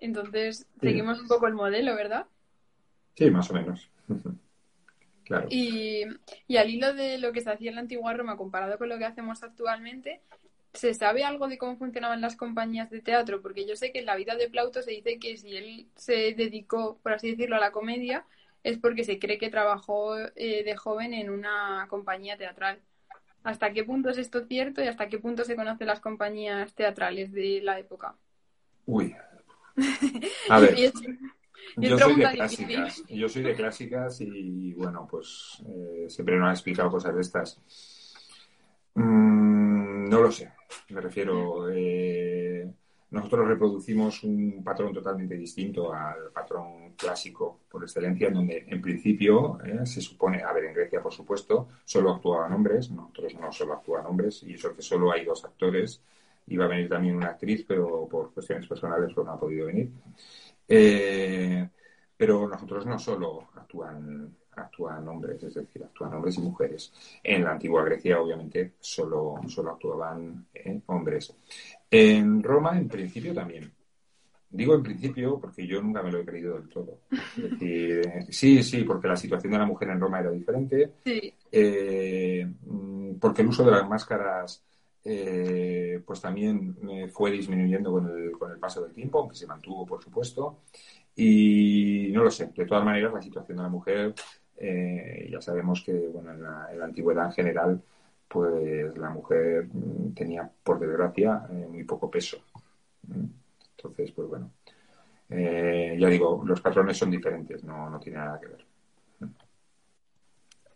[0.04, 2.26] Entonces, seguimos un poco el modelo, ¿verdad?
[3.14, 3.90] Sí, más o menos.
[5.24, 5.46] claro.
[5.48, 6.04] Y,
[6.54, 9.06] al hilo de lo que se hacía en la antigua Roma comparado con lo que
[9.06, 10.20] hacemos actualmente,
[10.74, 13.40] ¿Se sabe algo de cómo funcionaban las compañías de teatro?
[13.40, 16.34] Porque yo sé que en la vida de Plauto se dice que si él se
[16.34, 18.26] dedicó, por así decirlo, a la comedia,
[18.64, 22.80] es porque se cree que trabajó eh, de joven en una compañía teatral.
[23.44, 27.30] ¿Hasta qué punto es esto cierto y hasta qué punto se conocen las compañías teatrales
[27.30, 28.16] de la época?
[28.84, 29.14] Uy.
[30.48, 30.78] A ver.
[30.78, 30.92] Y es-
[31.76, 32.96] y es Yo soy de clásicas.
[32.96, 33.18] difícil.
[33.18, 37.60] Yo soy de clásicas y bueno, pues eh, siempre nos han explicado cosas de estas.
[38.94, 40.52] Mm, no lo sé.
[40.90, 41.68] Me refiero.
[41.72, 42.70] eh,
[43.10, 49.58] nosotros reproducimos un patrón totalmente distinto al patrón clásico por excelencia, en donde en principio
[49.64, 53.74] eh, se supone, a ver, en Grecia por supuesto, solo actuaban hombres, nosotros no solo
[53.74, 56.02] actúan hombres, y eso que solo hay dos actores.
[56.46, 59.90] Iba a venir también una actriz, pero por cuestiones personales pues no ha podido venir.
[60.68, 61.68] Eh,
[62.16, 66.92] pero nosotros no solo actúan, actúan hombres, es decir, actúan hombres y mujeres.
[67.22, 71.34] En la antigua Grecia, obviamente, solo, solo actuaban eh, hombres.
[71.90, 73.72] En Roma, en principio, también.
[74.50, 77.00] Digo en principio porque yo nunca me lo he creído del todo.
[77.10, 81.34] Es decir, sí, sí, porque la situación de la mujer en Roma era diferente, Sí,
[81.50, 84.62] eh, mm, porque el uso de las máscaras
[85.04, 89.48] eh, pues también eh, fue disminuyendo con el, con el paso del tiempo, aunque se
[89.48, 90.60] mantuvo, por supuesto.
[91.16, 94.14] Y no lo sé, de todas maneras, la situación de la mujer,
[94.56, 97.82] eh, ya sabemos que bueno, en, la, antigüedad en general,
[98.28, 102.38] pues la mujer mm, tenía, por desgracia, eh, muy poco peso.
[103.76, 104.52] Entonces, pues bueno,
[105.30, 108.64] ya digo, los patrones son diferentes, no, no tiene nada que ver.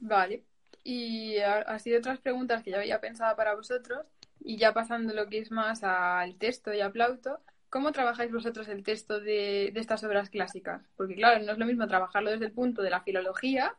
[0.01, 0.43] vale.
[0.83, 4.05] Y así otras preguntas que yo había pensado para vosotros,
[4.41, 8.69] y ya pasando lo que es más al texto y a Plauto, ¿cómo trabajáis vosotros
[8.69, 10.83] el texto de, de estas obras clásicas?
[10.97, 13.75] Porque claro, no es lo mismo trabajarlo desde el punto de la filología,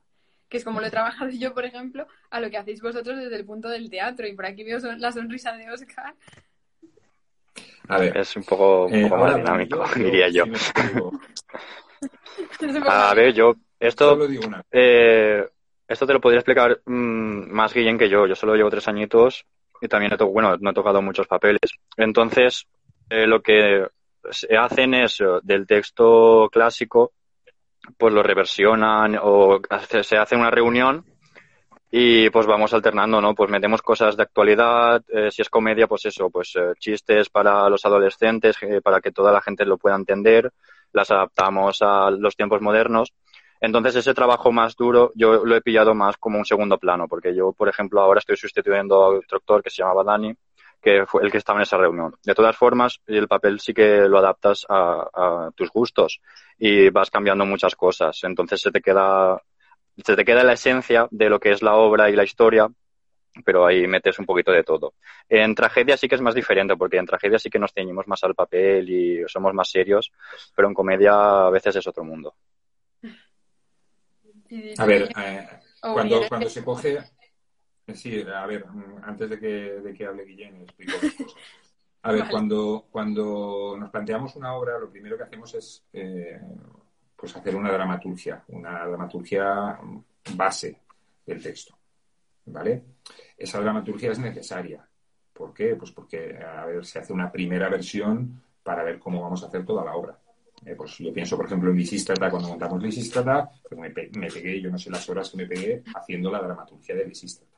[0.49, 3.35] que es como lo he trabajado yo, por ejemplo, a lo que hacéis vosotros desde
[3.35, 4.27] el punto del teatro.
[4.27, 6.15] Y por aquí veo son- la sonrisa de Oscar.
[7.87, 10.45] A ver, Es un poco, un eh, poco más dinámico, yo- diría yo.
[10.45, 10.51] sí
[12.87, 14.17] A ver, yo, esto,
[14.71, 15.47] eh,
[15.87, 18.27] esto te lo podría explicar mm, más Guillén que yo.
[18.27, 19.45] Yo solo llevo tres añitos
[19.81, 21.71] y también he bueno, no he tocado muchos papeles.
[21.97, 22.65] Entonces,
[23.09, 23.85] eh, lo que
[24.29, 27.13] se hacen es eh, del texto clásico,
[27.97, 29.59] pues lo reversionan o
[30.03, 31.05] se hace una reunión
[31.91, 33.33] y pues vamos alternando, ¿no?
[33.33, 37.67] Pues metemos cosas de actualidad, eh, si es comedia, pues eso, pues eh, chistes para
[37.67, 40.51] los adolescentes, para que toda la gente lo pueda entender,
[40.93, 43.11] las adaptamos a los tiempos modernos.
[43.61, 47.35] Entonces ese trabajo más duro yo lo he pillado más como un segundo plano, porque
[47.35, 50.33] yo, por ejemplo, ahora estoy sustituyendo a otro actor que se llamaba Dani,
[50.81, 52.15] que fue el que estaba en esa reunión.
[52.23, 56.21] De todas formas, el papel sí que lo adaptas a, a tus gustos
[56.57, 58.19] y vas cambiando muchas cosas.
[58.23, 59.41] Entonces se te queda
[60.05, 62.69] se te queda la esencia de lo que es la obra y la historia,
[63.45, 64.93] pero ahí metes un poquito de todo.
[65.27, 68.23] En tragedia sí que es más diferente, porque en tragedia sí que nos ceñimos más
[68.23, 70.11] al papel y somos más serios,
[70.55, 72.35] pero en comedia a veces es otro mundo.
[74.77, 75.47] A ver, eh,
[75.81, 76.97] cuando, cuando se coge.
[77.87, 81.35] eh, Sí, a ver, mm, antes de que, de que hable Guillén, explico cosas.
[82.03, 82.31] A ver, Vale.
[82.31, 86.39] cuando, cuando nos planteamos una obra, lo primero que hacemos es eh,
[87.15, 89.79] pues hacer una dramaturgia, una dramaturgia
[90.35, 90.81] base
[91.25, 91.75] del texto.
[92.45, 92.83] ¿Vale?
[93.37, 94.87] Esa dramaturgia es necesaria.
[95.33, 95.75] ¿Por qué?
[95.75, 99.65] Pues porque, a ver, se hace una primera versión para ver cómo vamos a hacer
[99.65, 100.17] toda la obra.
[100.65, 104.27] Eh, pues yo pienso, por ejemplo, en Lisístrata, cuando montamos Lisístrata, pues me, pe- me
[104.27, 107.57] pegué, yo no sé las horas que me pegué haciendo la dramaturgia de Lisístrata.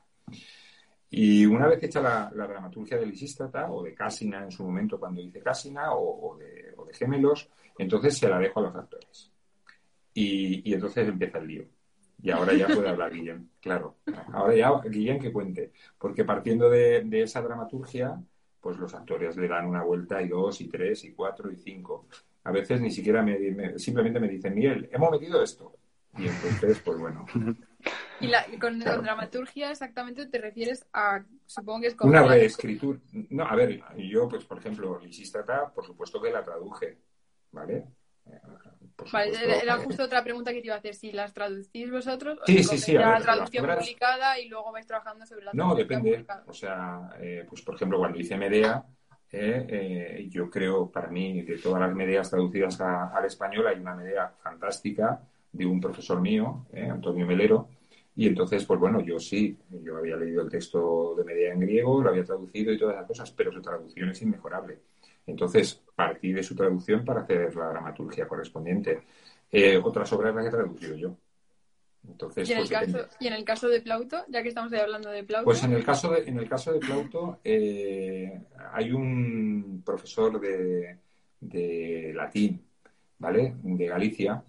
[1.09, 5.21] Y una vez hecha la, dramaturgia de Lisístrata, o de Casina en su momento cuando
[5.21, 9.31] hice Casina, o, de, o Gemelos, entonces se la dejo a los actores.
[10.13, 11.65] Y, entonces empieza el lío.
[12.23, 13.97] Y ahora ya puede hablar Guillén, claro.
[14.31, 15.71] Ahora ya Guillén que cuente.
[15.97, 18.21] Porque partiendo de esa dramaturgia,
[18.61, 22.07] pues los actores le dan una vuelta y dos, y tres, y cuatro, y cinco.
[22.43, 25.75] A veces ni siquiera me, me- simplemente me dicen, Miguel, hemos metido esto.
[26.17, 27.25] Y entonces, pues bueno,
[28.19, 29.01] Y, la- y con, Claro.
[29.01, 32.35] dramaturgia exactamente te refieres a, supongo que es una comedia.
[32.35, 32.99] reescritura.
[33.29, 36.97] No, a ver, yo, pues por ejemplo, Lisístrata, por supuesto que la traduje,
[37.51, 37.87] ¿vale?
[38.27, 38.39] Eh,
[38.95, 41.33] Por Vale, supuesto, era eh, justo otra pregunta que te iba a hacer, si las
[41.33, 44.85] traducís vosotros o Sí, si sí, sí, ver, la las traducción publicada y luego vais
[44.85, 46.11] trabajando sobre la No, depende.
[46.11, 46.43] publicada.
[46.47, 48.83] O sea, eh, pues por ejemplo, cuando hice Medea,
[49.31, 49.65] eh,
[50.21, 53.95] eh, yo creo, para mí, de todas las Medeas traducidas a- al español, hay una
[53.95, 57.69] Medea fantástica de un profesor mío, eh, Antonio Melero.
[58.15, 62.01] Y entonces, pues bueno, yo sí, yo había leído el texto de Medea en griego,
[62.01, 64.79] lo había traducido y todas esas cosas, pero su traducción es inmejorable.
[65.25, 69.03] Entonces, partí de su traducción para hacer la dramaturgia correspondiente.
[69.51, 71.17] Eh, otras obras las he traducido yo.
[72.07, 74.73] Entonces, ¿Y en, el pues, caso, y en el caso de Plauto, ya que estamos
[74.73, 78.41] ahí hablando de Plauto, Pues en el caso de, en el caso de Plauto, eh,
[78.73, 80.97] hay un profesor de,
[81.39, 82.61] de latín,
[83.19, 83.55] ¿vale?
[83.61, 84.43] De Galicia,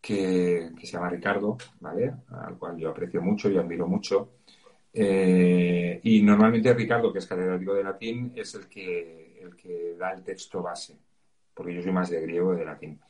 [0.00, 2.14] que, que se llama Ricardo, ¿vale?
[2.30, 4.32] Al cual yo aprecio mucho y admiro mucho.
[4.92, 10.12] Eh, y normalmente Ricardo, que es catedrático de latín, es el que, el que da
[10.12, 10.98] el texto base,
[11.54, 13.00] porque yo soy más de griego y de latín.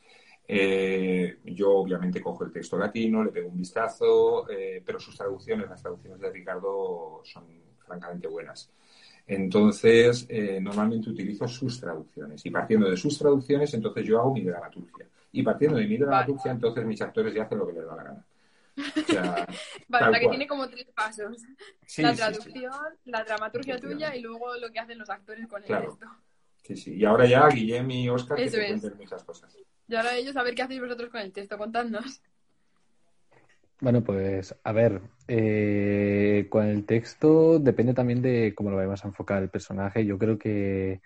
[0.45, 5.69] Eh, yo obviamente cojo el texto latino, le pego un vistazo, eh, pero sus traducciones,
[5.69, 7.45] las traducciones de Ricardo son
[7.79, 8.69] francamente buenas.
[9.25, 14.41] Entonces, eh, normalmente utilizo sus traducciones y partiendo de sus traducciones, entonces yo hago mi
[14.43, 15.07] dramaturgia.
[15.31, 18.03] Y partiendo de mi dramaturgia, entonces mis actores ya hacen lo que les da la
[18.03, 18.25] gana.
[18.75, 19.47] O sea,
[19.87, 20.29] vale, la que cual.
[20.29, 21.41] tiene como tres pasos.
[21.85, 22.21] sí, la sí, sí.
[22.21, 26.05] traducción, la dramaturgia tuya y luego lo que hacen los actores con el texto.
[26.63, 26.95] Sí, sí.
[26.95, 29.57] Y ahora ya Guillem y Oscar que te cuenten muchas cosas.
[29.87, 32.21] Y ahora ellos a ver qué hacéis vosotros con el texto, contadnos.
[33.81, 39.09] Bueno, pues a ver, eh, con el texto depende también de cómo lo vayamos a
[39.09, 40.05] enfocar el personaje.
[40.05, 41.01] Yo creo que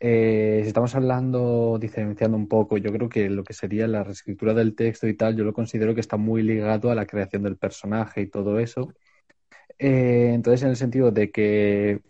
[0.00, 4.54] eh, si estamos hablando, diferenciando un poco, yo creo que lo que sería la reescritura
[4.54, 7.56] del texto y tal, yo lo considero que está muy ligado a la creación del
[7.56, 8.92] personaje y todo eso.
[9.78, 12.00] Eh, entonces, en el sentido de que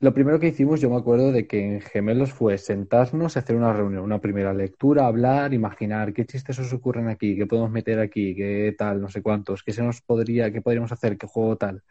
[0.00, 3.72] lo primero que hicimos, yo me acuerdo de que en Gemelos fue sentarnos, hacer una
[3.72, 8.34] reunión, una primera lectura, hablar, imaginar qué chistes os ocurren aquí, qué podemos meter aquí,
[8.34, 11.82] qué tal, no sé cuántos, qué se nos podría, qué podríamos hacer, qué juego tal.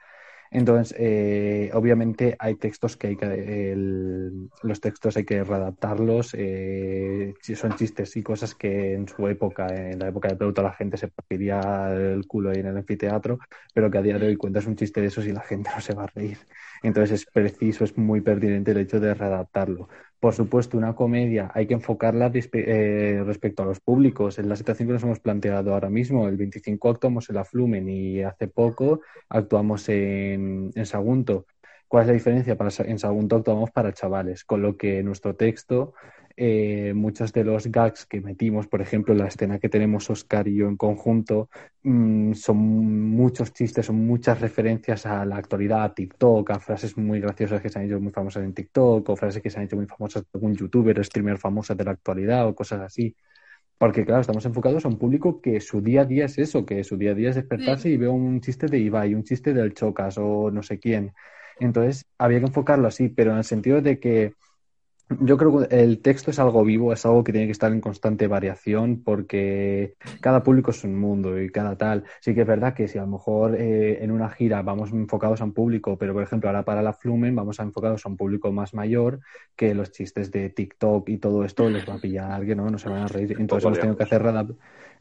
[0.53, 3.75] Entonces, eh, obviamente hay textos que hay que,
[4.61, 9.97] los textos hay que readaptarlos, eh, son chistes y cosas que en su época, en
[9.97, 13.39] la época de Plauto, la gente se partiría el culo ahí en el anfiteatro,
[13.73, 15.81] pero que a día de hoy cuentas un chiste de esos y la gente no
[15.81, 16.37] se va a reír.
[16.83, 19.87] Entonces es preciso, es muy pertinente el hecho de readaptarlo.
[20.19, 24.37] Por supuesto, una comedia hay que enfocarla eh, respecto a los públicos.
[24.39, 27.89] En la situación que nos hemos planteado ahora mismo, el 25 actuamos en la Flumen
[27.89, 31.45] y hace poco actuamos en, en Sagunto.
[31.87, 32.57] ¿Cuál es la diferencia?
[32.57, 35.93] Para, en Sagunto actuamos para chavales, con lo que nuestro texto,
[36.35, 40.55] eh, muchos de los gags que metimos, por ejemplo, la escena que tenemos Oscar y
[40.55, 41.49] yo en conjunto,
[41.83, 47.19] mm, son muchos chistes, son muchas referencias a la actualidad, a TikTok, a frases muy
[47.19, 49.75] graciosas que se han hecho muy famosas en TikTok, o frases que se han hecho
[49.75, 53.15] muy famosas por algún youtuber o streamer famosa de la actualidad, o cosas así.
[53.77, 56.83] Porque, claro, estamos enfocados a un público que su día a día es eso, que
[56.83, 59.73] su día a día es despertarse y veo un chiste de Ibai, un chiste del
[59.73, 61.13] Chocas o no sé quién.
[61.59, 64.33] Entonces, había que enfocarlo así, pero en el sentido de que
[65.09, 67.81] yo creo que el texto es algo vivo, es algo que tiene que estar en
[67.81, 72.03] constante variación porque cada público es un mundo y cada tal.
[72.21, 75.41] Sí que es verdad que si a lo mejor eh, en una gira vamos enfocados
[75.41, 78.17] a un público, pero por ejemplo ahora para la Flumen vamos a enfocados a un
[78.17, 79.19] público más mayor
[79.55, 82.77] que los chistes de TikTok y todo esto les va a pillar, que no, no
[82.77, 83.35] se van a reír.
[83.39, 84.23] Entonces hemos tenido que hacer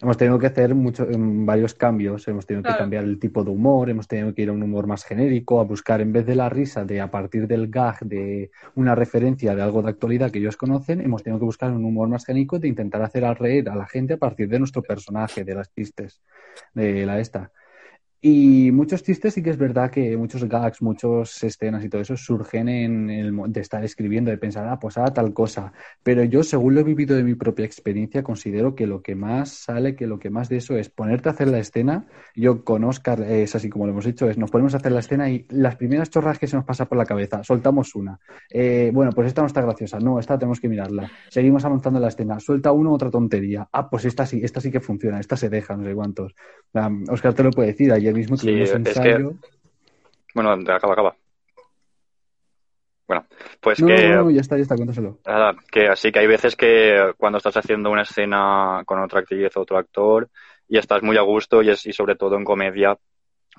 [0.02, 3.50] hemos tenido que hacer mucho, em, varios cambios, hemos tenido que cambiar el tipo de
[3.50, 6.34] humor, hemos tenido que ir a un humor más genérico, a buscar en vez de
[6.34, 10.40] la risa de a partir del gag de una referencia de algo de actualidad que
[10.40, 13.68] ellos conocen, hemos tenido que buscar un humor más genérico de intentar hacer al reír
[13.68, 16.20] a la gente a partir de nuestro personaje, de las chistes,
[16.74, 17.52] de la esta.
[18.24, 22.16] Y muchos chistes sí que es verdad que muchos gags, muchas escenas y todo eso
[22.16, 25.72] surgen en el de estar escribiendo, de pensar, ah, pues ah, tal cosa.
[26.04, 29.50] Pero yo, según lo he vivido de mi propia experiencia, considero que lo que más
[29.50, 32.06] sale, que lo que más de eso es ponerte a hacer la escena.
[32.36, 34.92] Yo con Oscar eh, es así como lo hemos hecho, es nos ponemos a hacer
[34.92, 38.20] la escena y las primeras chorras que se nos pasa por la cabeza, soltamos una.
[38.48, 41.10] Eh, bueno, pues esta no está graciosa, no, esta tenemos que mirarla.
[41.28, 43.68] Seguimos avanzando la escena, suelta uno otra tontería.
[43.72, 46.36] Ah, pues esta sí, esta sí que funciona, esta se deja, no sé cuántos.
[47.10, 49.32] Oscar te lo puede decir, ayer mismo Sí, tuvimos es ensayo.
[50.34, 51.16] Bueno, acaba, acaba.
[53.06, 53.26] Bueno,
[53.60, 55.18] pues No, que, no, no, ya está, ya está, cuéntaselo.
[55.26, 59.54] nada, que así que hay veces que cuando estás haciendo una escena con otra actriz
[59.56, 60.30] o otro actor
[60.68, 62.96] y estás muy a gusto y, es, y sobre todo en comedia,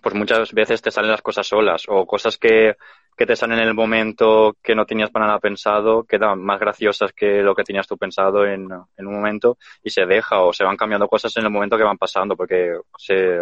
[0.02, 2.76] pues muchas veces te salen las cosas solas o cosas que,
[3.16, 7.14] que te salen en el momento que no tenías para nada pensado, quedan más graciosas
[7.14, 10.64] que lo que tenías tú pensado en, en un momento y se deja o se
[10.64, 13.40] van cambiando cosas en el momento que van pasando porque se,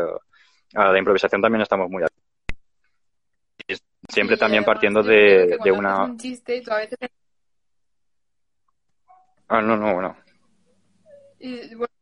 [0.76, 2.04] a la improvisación también estamos muy
[3.68, 3.76] y
[4.12, 6.98] siempre también partiendo de, de una un chiste, tú a veces
[9.50, 10.18] ah no no bueno
[11.40, 11.94] Y, bueno,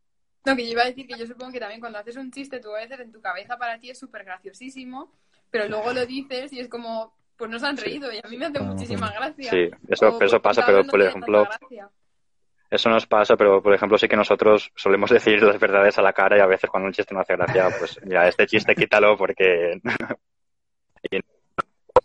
[0.44, 2.60] no, que yo iba a decir que yo supongo que también cuando haces un chiste,
[2.60, 5.12] tú a veces en tu cabeza para ti es súper graciosísimo,
[5.50, 8.36] pero luego lo dices y es como, pues no se han reído y a mí
[8.36, 9.50] me hace Ah, muchísima gracia.
[9.50, 11.48] sí eso O, eso pues, pasa pero por ejemplo.
[12.70, 16.12] Eso nos pasa, pero por ejemplo sí que nosotros solemos decir las verdades a la
[16.12, 19.16] cara y a veces cuando un chiste no hace gracia, pues mira, este chiste quítalo
[19.16, 19.80] porque...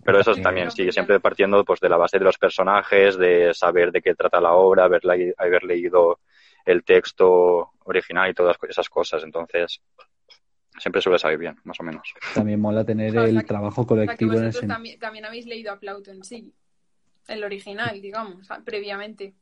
[0.03, 0.91] Pero eso también, sí, funciona.
[0.91, 4.53] siempre partiendo pues de la base de los personajes, de saber de qué trata la
[4.53, 6.19] obra, haber, le- haber leído
[6.63, 9.23] el texto original y todas esas cosas.
[9.23, 9.81] Entonces,
[10.77, 12.13] siempre suele salir bien, más o menos.
[12.33, 15.45] También mola tener O sea, el que- trabajo O sea, colectivo en también, también habéis
[15.47, 16.53] leído a Plauto en sí,
[17.27, 19.33] el original, digamos, previamente.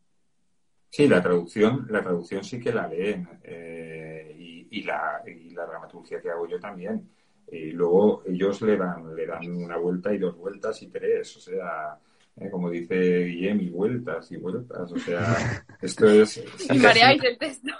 [0.93, 5.65] Sí, la traducción, la traducción sí que la leen eh, y, y la, y la
[5.65, 7.09] dramaturgia que hago yo también.
[7.51, 11.39] Y luego ellos le dan, le dan una vuelta y dos vueltas y tres, o
[11.39, 11.97] sea,
[12.39, 16.29] eh, como dice Guillem, y vueltas y vueltas, o sea, esto es...
[16.57, 17.71] sí, Y mareáis el texto.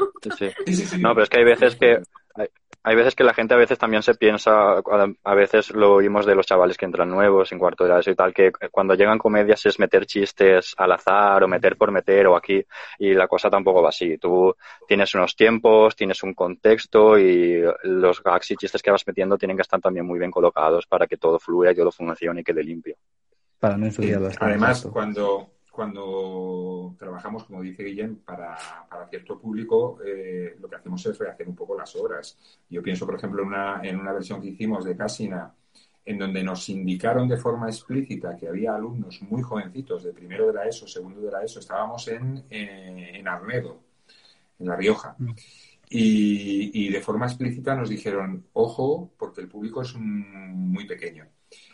[0.66, 1.00] Sí, sí.
[1.00, 2.02] No, pero es que hay veces que
[2.36, 2.48] hay,
[2.86, 4.82] hay veces que la gente a veces también se piensa,
[5.24, 8.12] a veces lo oímos de los chavales que entran nuevos en cuarto de la ESO
[8.12, 12.28] y tal, que cuando llegan comedias es meter chistes al azar o meter por meter
[12.28, 12.62] o aquí
[13.00, 14.18] y la cosa tampoco va así.
[14.18, 14.54] Tú
[14.86, 19.56] tienes unos tiempos, tienes un contexto y los gags y chistes que vas metiendo tienen
[19.56, 22.64] que estar también muy bien colocados para que todo fluya y todo funcione y quede
[22.64, 22.98] limpio.
[23.60, 24.42] Para no Sí, las cosas.
[24.42, 28.56] Además, cuando, cuando trabajamos, como dice Guillem, para,
[28.88, 32.38] para cierto público, eh, lo que hacemos es rehacer un poco las obras.
[32.70, 35.52] Yo pienso, por ejemplo, en una, en una versión que hicimos de Casina,
[36.06, 40.54] en donde nos indicaron de forma explícita que había alumnos muy jovencitos, de primero de
[40.54, 43.80] la ESO, segundo de la ESO, estábamos en, eh, en Arnedo,
[44.60, 45.16] en La Rioja.
[45.18, 45.32] Mm.
[45.90, 51.26] Y, y de forma explícita nos dijeron, ojo, porque el público es muy pequeño.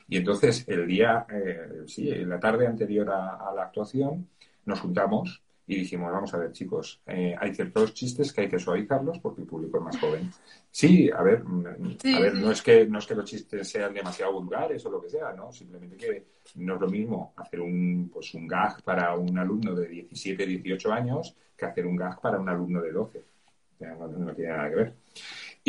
[0.10, 4.28] Y entonces el día, eh, sí, en la tarde anterior a, a la actuación,
[4.66, 8.58] nos juntamos y dijimos, vamos a ver chicos, eh, hay ciertos chistes que hay que
[8.58, 10.32] suavizarlos porque el público es más joven.
[10.72, 12.42] Sí, a ver, mm, Sí, a ver, sí.
[12.42, 15.32] no es que no es que los chistes sean demasiado vulgares o lo que sea,
[15.34, 15.52] ¿no?
[15.52, 19.88] Simplemente que no es lo mismo hacer un pues un gag para un alumno de
[19.88, 23.20] 17, 18 años que hacer un gag para un alumno de 12.
[23.20, 24.94] O sea, no, no tiene nada que ver.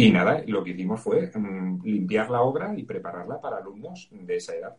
[0.01, 4.37] Y nada, lo que hicimos fue mm, limpiar la obra y prepararla para alumnos de
[4.37, 4.77] esa edad.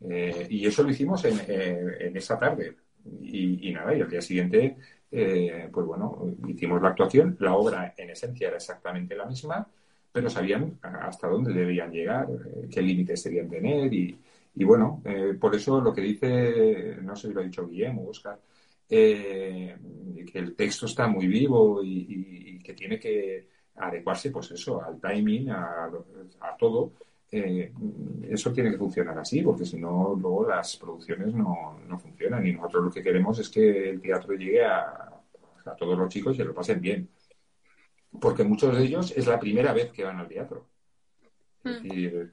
[0.00, 2.76] Eh, y eso lo hicimos en, eh, en esa tarde.
[3.22, 4.76] Y, nada, y al día siguiente,
[5.12, 7.36] eh, pues bueno, hicimos la actuación.
[7.40, 9.68] La obra en esencia era exactamente la misma,
[10.12, 13.92] pero sabían hasta dónde debían llegar, eh, qué límites debían tener.
[13.94, 14.18] Y,
[14.56, 15.02] y bueno,
[15.40, 18.40] por eso lo que dice, no sé si lo ha dicho Guillermo o Oscar,
[18.88, 19.76] que
[20.34, 25.84] el texto está muy vivo y que tiene que adecuarse, pues eso, al timing, a,
[26.40, 26.92] a todo.
[27.30, 27.72] Eh,
[28.22, 32.46] eso tiene que funcionar así, porque si no, luego las producciones no, no funcionan.
[32.46, 35.12] Y nosotros lo que queremos es que el teatro llegue a,
[35.66, 37.08] a todos los chicos y lo pasen bien.
[38.20, 40.66] Porque muchos de ellos es la primera vez que van al teatro.
[41.64, 41.82] Es Mm.
[41.88, 42.32] decir,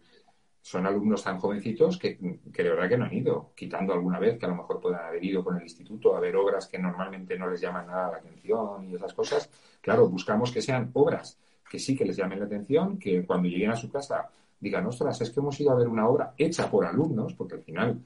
[0.65, 2.17] son alumnos tan jovencitos que,
[2.51, 5.05] que de verdad que no han ido, quitando alguna vez que a lo mejor puedan
[5.05, 8.17] haber ido con el instituto a ver obras que normalmente no les llaman nada la
[8.17, 9.47] atención y esas cosas.
[9.79, 11.37] Claro, buscamos que sean obras
[11.69, 14.27] que sí que les llamen la atención, que cuando lleguen a su casa
[14.59, 17.61] digan, ostras, es que hemos ido a ver una obra hecha por alumnos, porque al
[17.61, 18.01] final,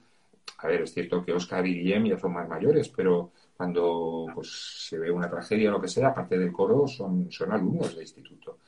[0.58, 4.86] a ver, es cierto que Oscar y Guillem ya son más mayores, pero cuando pues,
[4.86, 8.02] se ve una tragedia o lo que sea, aparte del coro, son, son alumnos del
[8.02, 8.58] instituto.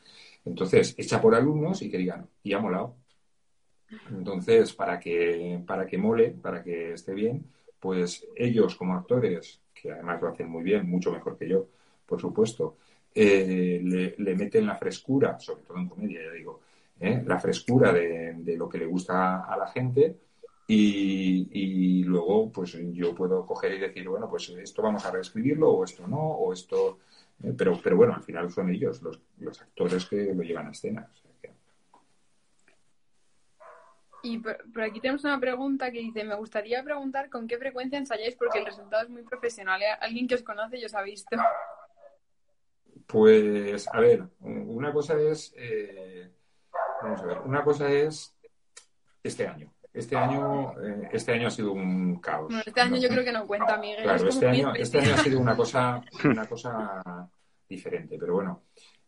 [0.46, 3.01] Entonces, hecha por alumnos y que digan, y ha molado.
[4.10, 7.44] Entonces, para que, para que mole, para que esté bien,
[7.80, 11.66] pues ellos como actores, que además lo hacen muy bien, mucho mejor que yo,
[12.06, 12.76] por supuesto,
[13.14, 16.60] eh, le, meten la frescura, sobre todo en comedia, ya digo,
[17.00, 17.22] ¿eh?
[17.26, 20.16] la frescura de, lo que le gusta a la gente
[20.66, 25.84] y, luego pues yo puedo coger y decir, bueno, pues esto vamos a reescribirlo o
[25.84, 26.98] esto no, o esto...
[27.42, 30.70] eh, pero, pero bueno, al final son ellos los, los actores que lo llevan a
[30.70, 31.10] escena.
[31.12, 31.52] o sea que-
[34.22, 37.98] Y por, por aquí tenemos una pregunta que dice, me gustaría preguntar con qué frecuencia
[37.98, 39.82] ensayáis porque el resultado es muy profesional.
[39.82, 39.86] ¿eh?
[40.00, 41.36] Alguien que os conoce y os ha visto.
[43.06, 46.30] Pues, a ver, una cosa es, eh,
[47.02, 48.34] vamos a ver, una cosa es
[49.22, 49.72] este año.
[49.92, 52.46] Este año, eh, este año ha sido un caos.
[52.46, 53.02] Bueno, este año ¿no?
[53.02, 54.04] yo creo que no cuenta, Miguel.
[54.04, 57.28] Claro, es este año, este año ha sido una cosa, una cosa
[57.68, 58.62] diferente, pero bueno,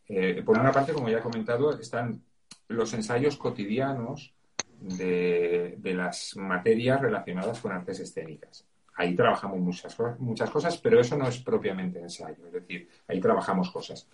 [0.07, 2.21] eh, por una parte, como ya he comentado, están
[2.67, 4.34] los ensayos cotidianos
[4.79, 8.65] de, las materias relacionadas con artes escénicas.
[8.95, 13.71] Ahí trabajamos muchas, muchas cosas, pero eso no es propiamente ensayo, es decir, ahí trabajamos
[13.71, 14.07] cosas.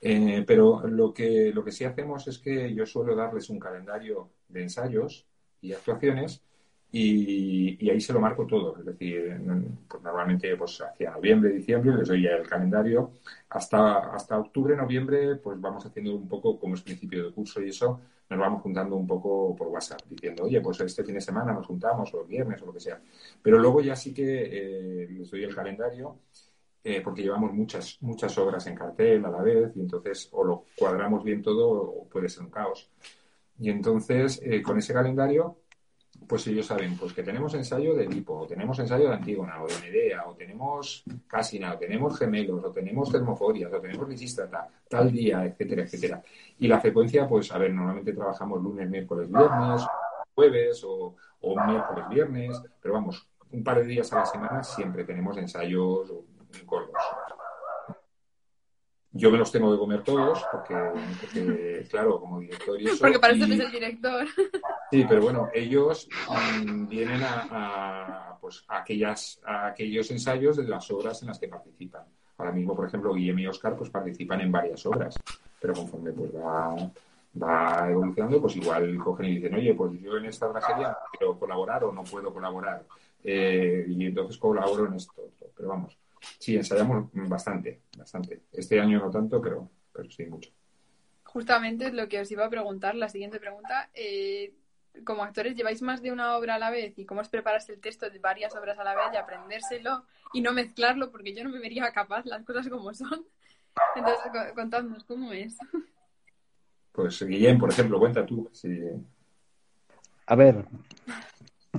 [0.00, 4.30] Eh, pero lo que, lo que sí hacemos es que yo suelo darles un calendario
[4.48, 5.26] de ensayos
[5.60, 6.42] y actuaciones
[6.92, 8.78] y, y ahí se lo marco todo.
[8.78, 9.36] Es decir,
[9.88, 13.12] pues normalmente pues hacia noviembre, diciembre les doy ya el calendario.
[13.48, 17.70] Hasta, hasta octubre, noviembre, pues vamos haciendo un poco como es principio de curso y
[17.70, 18.00] eso,
[18.30, 21.66] nos vamos juntando un poco por WhatsApp, diciendo, oye, pues este fin de semana nos
[21.66, 23.00] juntamos, o el viernes, o lo que sea.
[23.42, 26.18] Pero luego ya sí que eh, les el calendario
[26.86, 30.66] eh, porque llevamos muchas, muchas obras en cartel a la vez y entonces o lo
[30.76, 32.90] cuadramos bien todo o puede ser un caos.
[33.58, 35.60] Y entonces, eh, con ese calendario,
[36.26, 39.66] pues ellos saben pues que tenemos ensayo de Lipo, o tenemos ensayo de Antígona, o
[39.66, 45.10] de Medea, o tenemos Casina, o tenemos gemelos, o tenemos termoforias, o tenemos lisístrata, tal
[45.10, 46.22] día, etcétera, etcétera.
[46.58, 49.86] Y la frecuencia, pues a ver, normalmente trabajamos lunes, miércoles, viernes,
[50.34, 55.04] jueves, o, o miércoles, viernes, pero vamos, un par de días a la semana siempre
[55.04, 56.12] tenemos ensayos
[56.66, 57.02] gordos.
[59.16, 62.98] Yo me los tengo que comer todos porque, claro, como director y eso...
[63.00, 64.26] Porque para eso eres el director.
[64.90, 66.08] Sí, pero bueno, ellos
[66.66, 72.02] mm, vienen a, pues, aquellas, a aquellos ensayos de las obras en las que participan.
[72.38, 75.14] Ahora mismo, por ejemplo, Guillermo y Oscar pues participan en varias obras,
[75.60, 76.74] pero conforme pues va,
[77.40, 81.84] va evolucionando, pues igual cogen y dicen, oye, pues yo en esta tragedia quiero colaborar
[81.84, 82.84] o no puedo colaborar.
[83.22, 85.30] Eh, y entonces colaboro en esto.
[85.56, 85.96] Pero vamos,
[86.38, 88.42] Sí, ensayamos bastante, bastante.
[88.52, 90.50] Este año no tanto, pero, pero sí mucho.
[91.24, 93.90] Justamente lo que os iba a preguntar, la siguiente pregunta.
[93.94, 94.54] Eh,
[95.04, 96.98] como actores, ¿lleváis más de una obra a la vez?
[96.98, 100.40] ¿Y cómo es prepararse el texto de varias obras a la vez y aprendérselo y
[100.40, 101.10] no mezclarlo?
[101.10, 103.24] Porque yo no me vería capaz las cosas como son.
[103.96, 105.56] Entonces, contadnos, ¿cómo es?
[106.92, 108.48] Pues Guillén, por ejemplo, cuenta tú.
[110.26, 110.64] A ver,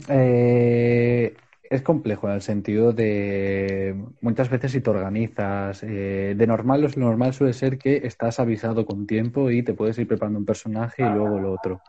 [0.10, 1.36] eh,
[1.70, 6.90] es complejo en el sentido de muchas veces si te organizas, eh, de normal lo
[6.96, 11.04] normal suele ser que estás avisado con tiempo y te puedes ir preparando un personaje
[11.04, 11.82] y luego lo otro.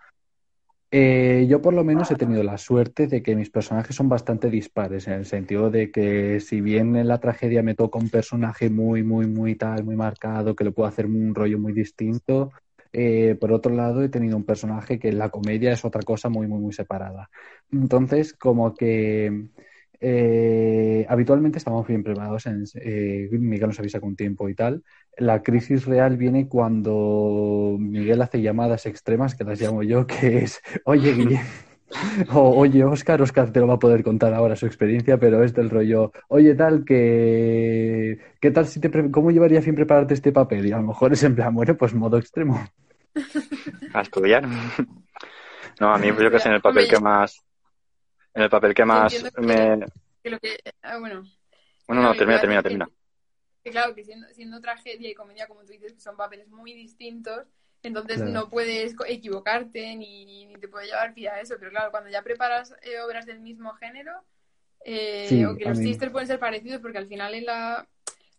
[0.90, 4.48] Eh, yo por lo menos he tenido la suerte de que mis personajes son bastante
[4.50, 8.70] dispares, en el sentido de que si bien en la tragedia me toca un personaje
[8.70, 12.52] muy, muy, muy tal, muy marcado, que le puedo hacer un rollo muy distinto,
[12.92, 16.28] eh, por otro lado, he tenido un personaje que en la comedia es otra cosa
[16.28, 17.30] muy, muy, muy separada.
[17.70, 19.48] Entonces, como que
[20.00, 22.46] eh, habitualmente estamos bien preparados.
[22.46, 24.82] En, eh, Miguel nos avisa con tiempo y tal.
[25.16, 30.60] La crisis real viene cuando Miguel hace llamadas extremas, que las llamo yo, que es,
[30.84, 31.75] oye, Guillermo.
[32.32, 35.54] O, oye, Oscar, Oscar te lo va a poder contar ahora su experiencia, pero es
[35.54, 40.66] del rollo, oye, tal, que, ¿qué tal si te, cómo llevaría fin prepararte este papel?
[40.66, 42.68] Y a lo mejor es en plan, bueno, pues modo extremo.
[43.94, 44.46] A estudiar.
[45.80, 47.42] No, a mí yo que sé, en el papel que más,
[48.34, 49.86] en el papel que más me...
[50.82, 51.22] Ah, bueno.
[51.86, 52.88] Bueno, no, termina, termina, termina.
[53.62, 57.46] Que, claro, que siendo, tragedia y comedia, como tú dices, que son papeles muy distintos,
[57.82, 61.54] entonces no puedes equivocarte ni, te puede llevar a eso.
[61.58, 64.12] Pero claro, cuando ya preparas eh, obras del mismo género,
[64.84, 67.88] eh, o que los chistes pueden ser parecidos, porque al final en la,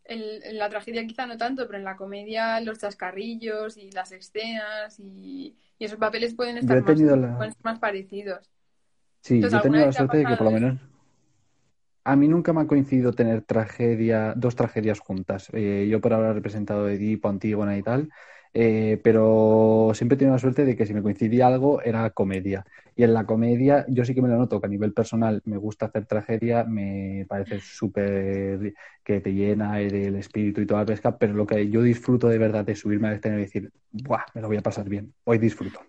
[0.05, 4.99] en, la tragedia quizá no tanto, pero en la comedia los chascarrillos y las escenas
[4.99, 6.83] y, esos papeles pueden estar
[7.61, 8.49] más parecidos.
[9.21, 10.79] Sí, yo he tenido la suerte de que por lo menos
[12.07, 15.49] a mí nunca me ha coincidido tener tragedia, dos tragedias juntas.
[15.51, 18.09] Eh, yo por haber representado Edipo, Antígona y tal,
[18.59, 22.65] eh, pero siempre he tenido la suerte de que si me coincidía algo era comedia.
[22.95, 25.57] Y en la comedia yo sí que me lo noto, que a nivel personal me
[25.57, 31.19] gusta hacer tragedia, me parece súper que te llena el espíritu y toda la pesca,
[31.19, 34.25] pero lo que yo disfruto de verdad es subirme al escenario y decir, ¡buah!
[34.33, 35.79] Me lo voy a pasar bien, hoy disfruto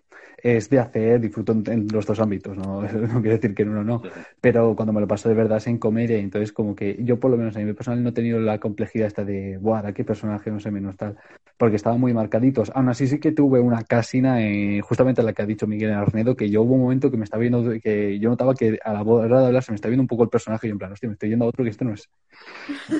[0.43, 2.81] es de hacer, disfruto en, los dos ámbitos, ¿no?
[2.83, 4.01] no quiere decir que en uno no,
[4.41, 7.31] pero cuando me lo paso de verdad es en comedia, entonces como que yo por
[7.31, 10.51] lo menos a nivel personal no he tenido la complejidad esta de, guau, qué personaje,
[10.51, 11.17] no sé, menos tal,
[11.57, 12.71] porque estaban muy marcaditos.
[12.73, 16.35] Aún así sí que tuve una casina, eh, justamente la que ha dicho Miguel Arnedo,
[16.35, 19.01] que yo hubo un momento que me estaba viendo, que yo notaba que a la
[19.03, 21.09] hora de hablar se me está viendo un poco el personaje y en plan, hostia,
[21.09, 22.09] me estoy yendo a otro que este no es.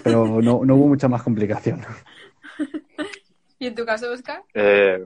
[0.03, 1.81] Pero no, no hubo mucha más complicación.
[3.59, 4.43] ¿Y en tu caso, Oscar?
[4.53, 5.05] Eh,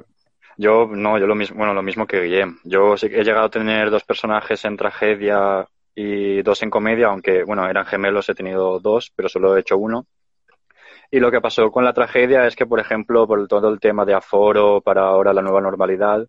[0.58, 2.60] yo, no, yo lo mismo, bueno, lo mismo que Guillem.
[2.64, 7.44] Yo sí he llegado a tener dos personajes en tragedia y dos en comedia, aunque,
[7.44, 10.08] bueno, eran gemelos, he tenido dos, pero solo he hecho uno.
[11.12, 14.04] Y lo que pasó con la tragedia es que, por ejemplo, por todo el tema
[14.06, 16.28] de aforo para ahora la nueva normalidad,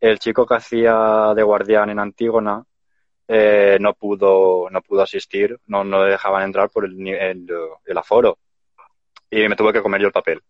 [0.00, 2.64] el chico que hacía de guardián en Antígona
[3.28, 7.46] eh, no pudo no pudo asistir, no, no le dejaban entrar por el, el,
[7.84, 8.38] el aforo.
[9.30, 10.40] Y me tuve que comer yo el papel.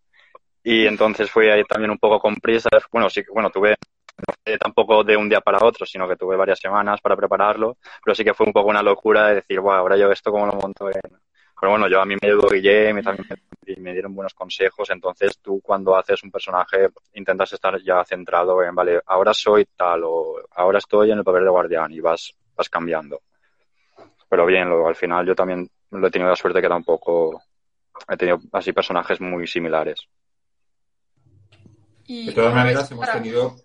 [0.67, 2.81] Y entonces fui ahí también un poco con prisas.
[2.91, 3.75] Bueno, sí, bueno, tuve
[4.17, 8.15] no tampoco de un día para otro, sino que tuve varias semanas para prepararlo, pero
[8.15, 10.53] sí que fue un poco una locura de decir, wow, ahora yo esto cómo lo
[10.53, 11.01] monto en...
[11.59, 12.99] Pero bueno, yo a mí me ayudó Guillem
[13.67, 18.63] y me, dieron buenos consejos, entonces tú cuando haces un personaje intentas estar ya centrado
[18.63, 22.33] en, vale, ahora soy tal o ahora estoy en el papel de guardián y vas,
[22.55, 23.21] vas cambiando.
[24.27, 27.41] Pero bien, luego al final yo también lo he tenido la suerte que tampoco
[28.09, 30.07] he tenido así personajes muy similares
[32.07, 33.55] de todas maneras, hemos tenido,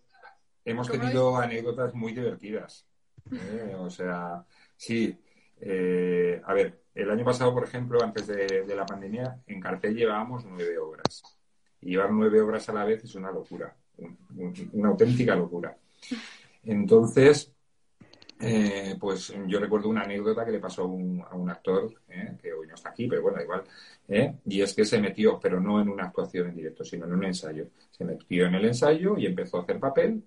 [0.64, 2.86] hemos tenido anécdotas muy divertidas.
[3.32, 3.74] ¿eh?
[3.78, 4.44] O sea,
[4.76, 5.16] sí.
[5.60, 10.44] Eh, a ver, el año pasado, por ejemplo, antes de, la pandemia, en cartel llevábamos
[10.44, 11.22] nueve obras.
[11.80, 13.74] Y llevar nueve obras a la vez es una locura,
[14.72, 15.76] una auténtica locura.
[16.64, 17.52] Entonces,
[18.40, 22.66] eh, pues yo recuerdo una anécdota que le pasó a un, actor, eh, que hoy
[22.66, 23.64] no está aquí, pero bueno, igual,
[24.08, 27.12] eh, y es que se metió, pero no en una actuación en directo, sino en
[27.12, 27.68] un ensayo.
[27.90, 30.22] Se metió en el ensayo y empezó a hacer papel,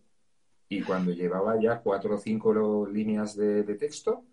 [0.70, 4.24] y cuando llevaba ya cuatro o cinco líneas de, de texto,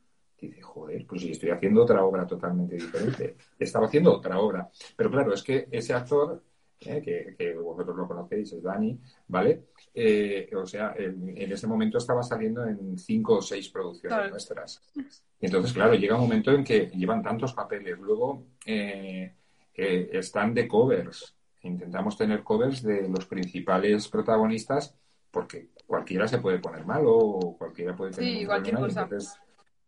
[0.41, 3.37] dice, joder, pues si estoy haciendo otra obra totalmente diferente.
[3.59, 4.71] Estaba haciendo otra obra.
[4.97, 6.43] Pero claro, es que ese actor
[6.81, 9.65] que, vosotros lo conocéis, es Dani, ¿vale?
[9.93, 14.83] Eh, o sea, en, ese momento estaba saliendo en cinco o seis producciones nuestras.
[14.95, 17.99] Y entonces, claro, llega un momento en que llevan tantos papeles.
[17.99, 19.35] Luego eh,
[19.75, 21.35] están de covers.
[21.63, 24.95] Intentamos tener covers de los principales protagonistas
[25.31, 29.03] porque cualquiera se puede poner malo o cualquiera puede tener sí, cualquier cosa.
[29.03, 29.39] Entonces,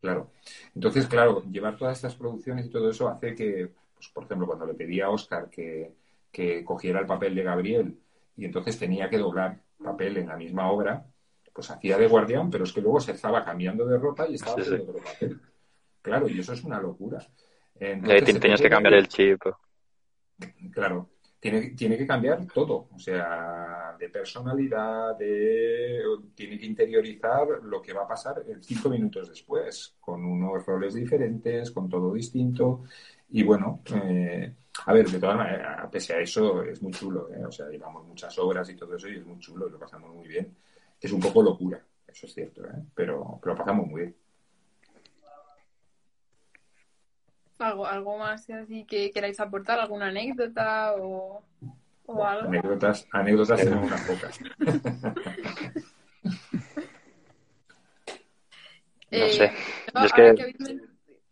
[0.01, 0.31] claro.
[0.75, 4.67] Entonces, claro, llevar todas estas producciones y todo eso hace que, pues, por ejemplo, cuando
[4.67, 5.93] le pedí a Oscar que,
[6.31, 7.99] que cogiera el papel de Gabriel
[8.37, 11.05] y entonces tenía que doblar papel en la misma obra,
[11.53, 14.61] pues hacía de guardián, pero es que luego se estaba cambiando de ropa y estaba
[14.61, 15.41] haciendo otro papel.
[16.01, 17.25] Claro, y eso es una locura.
[17.79, 19.41] Entonces, tenías que cambiar el chip.
[20.73, 26.01] Claro, tiene, tiene que cambiar todo, o sea, de personalidad, de,
[26.35, 31.71] tiene que interiorizar lo que va a pasar cinco minutos después, con unos roles diferentes,
[31.71, 32.85] con todo distinto.
[33.31, 34.55] Y bueno, eh,
[34.87, 37.45] a ver, de todas maneras, pese a eso, es muy chulo, ¿eh?
[37.45, 40.15] O sea, llevamos muchas obras y todo eso y es muy chulo y lo pasamos
[40.15, 40.57] muy bien.
[41.01, 42.83] Es un poco locura, eso es cierto, ¿eh?
[42.95, 44.17] Pero, lo pasamos muy bien.
[47.59, 49.79] ¿Algo, algo más así que queráis aportar?
[49.79, 51.45] ¿Alguna anécdota o,
[52.07, 52.49] o algo?
[52.49, 54.41] Anécdotas, anécdotas tenemos unas pocas.
[59.11, 59.45] no sé.
[59.45, 59.53] Eh,
[59.95, 60.57] ahora, que...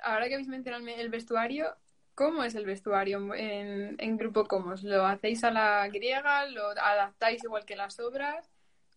[0.02, 1.74] ahora que habéis mencionado el vestuario,
[2.20, 4.82] ¿Cómo es el vestuario en, Grupo Comos?
[4.82, 6.44] ¿Lo hacéis a la griega?
[6.50, 8.46] ¿Lo adaptáis igual que las obras?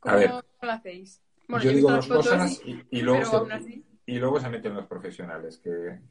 [0.01, 1.21] ¿Cómo, lo hacéis?
[1.47, 5.57] yo, digo dos cosas y, luego se, y luego se meten los profesionales.
[5.63, 6.01] Que,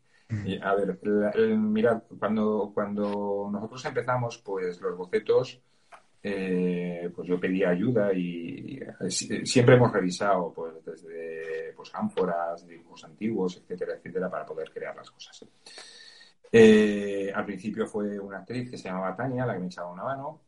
[0.62, 0.98] a ver,
[1.58, 5.60] mirad, cuando, cuando nosotros empezamos, pues los bocetos,
[6.22, 8.80] eh, pues yo pedía ayuda y,
[9.44, 15.10] siempre hemos revisado pues desde pues ánforas, dibujos antiguos, etcétera, etcétera, para poder crear las
[15.10, 15.44] cosas.
[16.54, 20.04] Eh, al principio fue una actriz que se llamaba Tania, la que me echaba una
[20.04, 20.42] mano.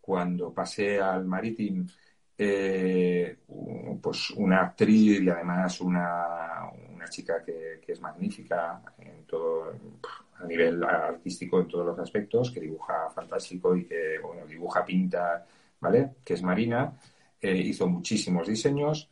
[0.00, 1.86] Cuando pasé al Maritim,
[2.38, 3.38] eh,
[4.00, 9.72] pues una actriz y además una, una chica que, es magnífica en todo,
[10.38, 15.44] a nivel artístico en todos los aspectos, que dibuja fantástico y que, bueno, dibuja, pinta,
[15.80, 16.16] ¿vale?
[16.24, 16.92] Que es Marina.
[17.40, 19.10] Eh, hizo muchísimos diseños.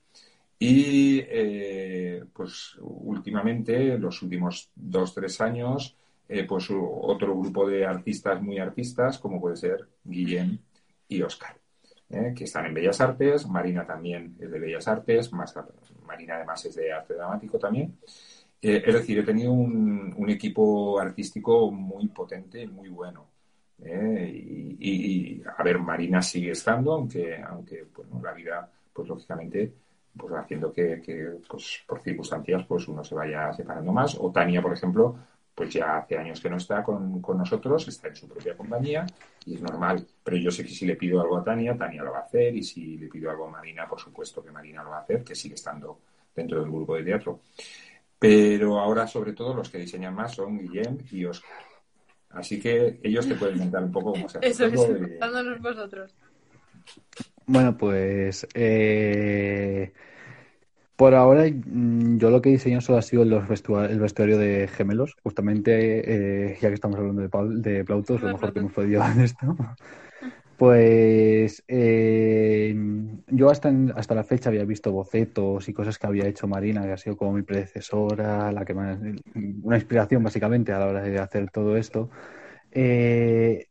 [0.59, 1.22] Y
[2.32, 5.97] pues últimamente, los últimos dos, tres años,
[6.28, 10.58] eh, pues otro grupo de artistas muy artistas, como puede ser Guillem
[11.08, 11.56] y Oscar,
[12.10, 13.46] eh, que están en Bellas Artes.
[13.46, 17.96] Marina también es de Bellas Artes, Marina además es de arte dramático también.
[18.60, 23.28] Eh, es decir, he tenido un, equipo artístico muy potente y muy bueno.
[23.78, 29.72] Y, a ver, Marina sigue estando, aunque, aunque bueno, la vida, pues lógicamente,
[30.16, 34.16] pues haciendo que, que pues, por circunstancias pues uno se vaya separando más.
[34.18, 35.16] O Tania, por ejemplo,
[35.57, 39.07] pues ya hace años que no está con, nosotros, está en su propia compañía
[39.46, 40.07] y es normal.
[40.22, 42.54] Pero yo sé que si le pido algo a Tania, Tania lo va a hacer
[42.54, 45.24] y si le pido algo a Marina, por supuesto que Marina lo va a hacer,
[45.24, 45.98] que sigue estando
[46.34, 47.40] dentro del grupo de teatro.
[48.18, 51.64] Pero ahora, sobre todo, los que diseñan más son Guillem y Oscar.
[52.32, 54.48] Así que ellos te pueden contar un poco cómo se hace.
[54.48, 56.14] Eso es, dándonos vosotros.
[57.46, 59.90] Bueno, pues eh,
[60.97, 65.14] por ahora, mm, yo lo que he diseñado solo ha sido el vestuario de gemelos.
[65.22, 69.20] Justamente, eh, ya que estamos hablando de, de Plautos, lo mejor que hemos podido en
[69.20, 69.57] esto.
[70.57, 72.74] Pues eh,
[73.26, 76.92] yo hasta, hasta la fecha había visto bocetos y cosas que había hecho Marina, que
[76.92, 81.51] ha sido como mi predecesora, la que una inspiración básicamente a la hora de hacer
[81.51, 82.09] todo esto.
[82.72, 83.68] Eh,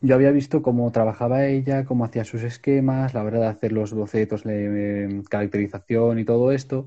[0.00, 4.44] yo había visto cómo trabajaba ella, cómo hacía sus esquemas, la de hacer los bocetos
[4.44, 6.86] de caracterización y todo esto.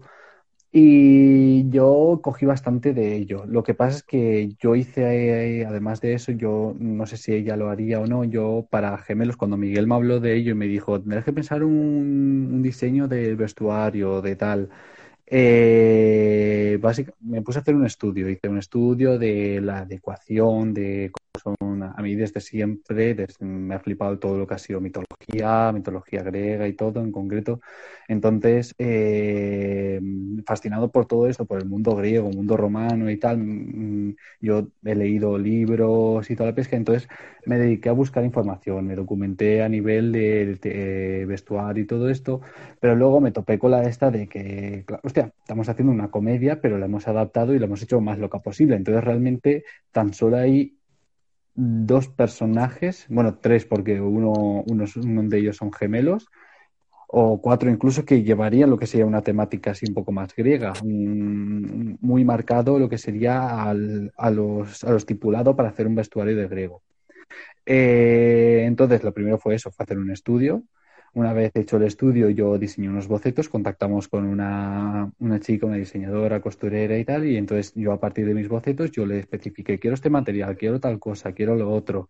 [0.75, 3.45] Y yo cogí bastante de ello.
[3.45, 7.31] Lo que pasa es que yo hice, eh, además de eso, yo no sé si
[7.33, 10.55] ella lo haría o no, yo para gemelos, cuando Miguel me habló de ello y
[10.55, 14.69] me dijo, tendrás que pensar un, diseño del vestuario, de tal.
[15.27, 21.11] Eh, básicamente, me puse a hacer un estudio, hice un estudio de la adecuación, de
[21.41, 26.21] son, a mí desde siempre me ha flipado todo lo que ha sido mitología, mitología
[26.23, 27.59] griega y todo en concreto.
[28.07, 29.99] Entonces, eh,
[30.45, 34.95] fascinado por todo esto, por el mundo griego, mundo romano y tal, mm, yo he
[34.95, 37.07] leído libros y toda la pesca, entonces
[37.45, 42.41] me dediqué a buscar información, me documenté a nivel de, vestuario y todo esto,
[42.79, 46.77] pero luego me topé con la esta de que, hostia, estamos haciendo una comedia, pero
[46.77, 48.75] la hemos adaptado y la hemos hecho más loca posible.
[48.75, 50.77] Entonces, realmente, tan solo hay
[51.55, 56.27] dos personajes, bueno, tres porque uno, uno, de ellos son gemelos,
[57.07, 60.73] o cuatro incluso que llevarían lo que sería una temática así un poco más griega,
[60.83, 66.35] muy marcado lo que sería al, a, los, a lo estipulado para hacer un vestuario
[66.35, 66.81] de griego.
[67.65, 70.63] Eh, entonces, lo primero fue eso, fue hacer un estudio,
[71.13, 75.77] una vez hecho el estudio, yo diseñé unos bocetos, contactamos con una, una, chica, una
[75.77, 79.79] diseñadora, costurera y tal, y entonces yo a partir de mis bocetos yo le especifiqué,
[79.79, 82.09] quiero este material, quiero tal cosa, quiero lo otro.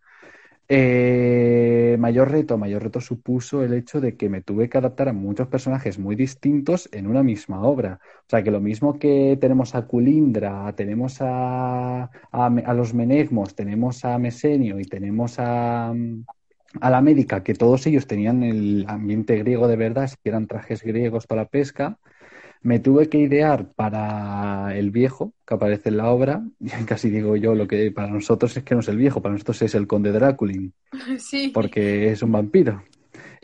[0.66, 5.12] Eh, mayor reto, mayor reto supuso el hecho de que me tuve que adaptar a
[5.12, 8.00] muchos personajes muy distintos en una misma obra.
[8.20, 13.54] O sea, que lo mismo que tenemos a Culindra, tenemos a, a, a los Menegmos,
[13.54, 15.92] tenemos a Mesenio y tenemos a,
[16.80, 20.82] a la médica que todos ellos tenían el ambiente griego de verdad, si eran trajes
[20.82, 21.98] griegos para la pesca,
[22.62, 27.36] me tuve que idear para el viejo que aparece en la obra, y casi digo
[27.36, 29.86] yo lo que para nosotros es que no es el viejo, para nosotros es el
[29.86, 30.72] conde Dráculin,
[31.18, 31.50] sí.
[31.54, 32.82] porque es un vampiro.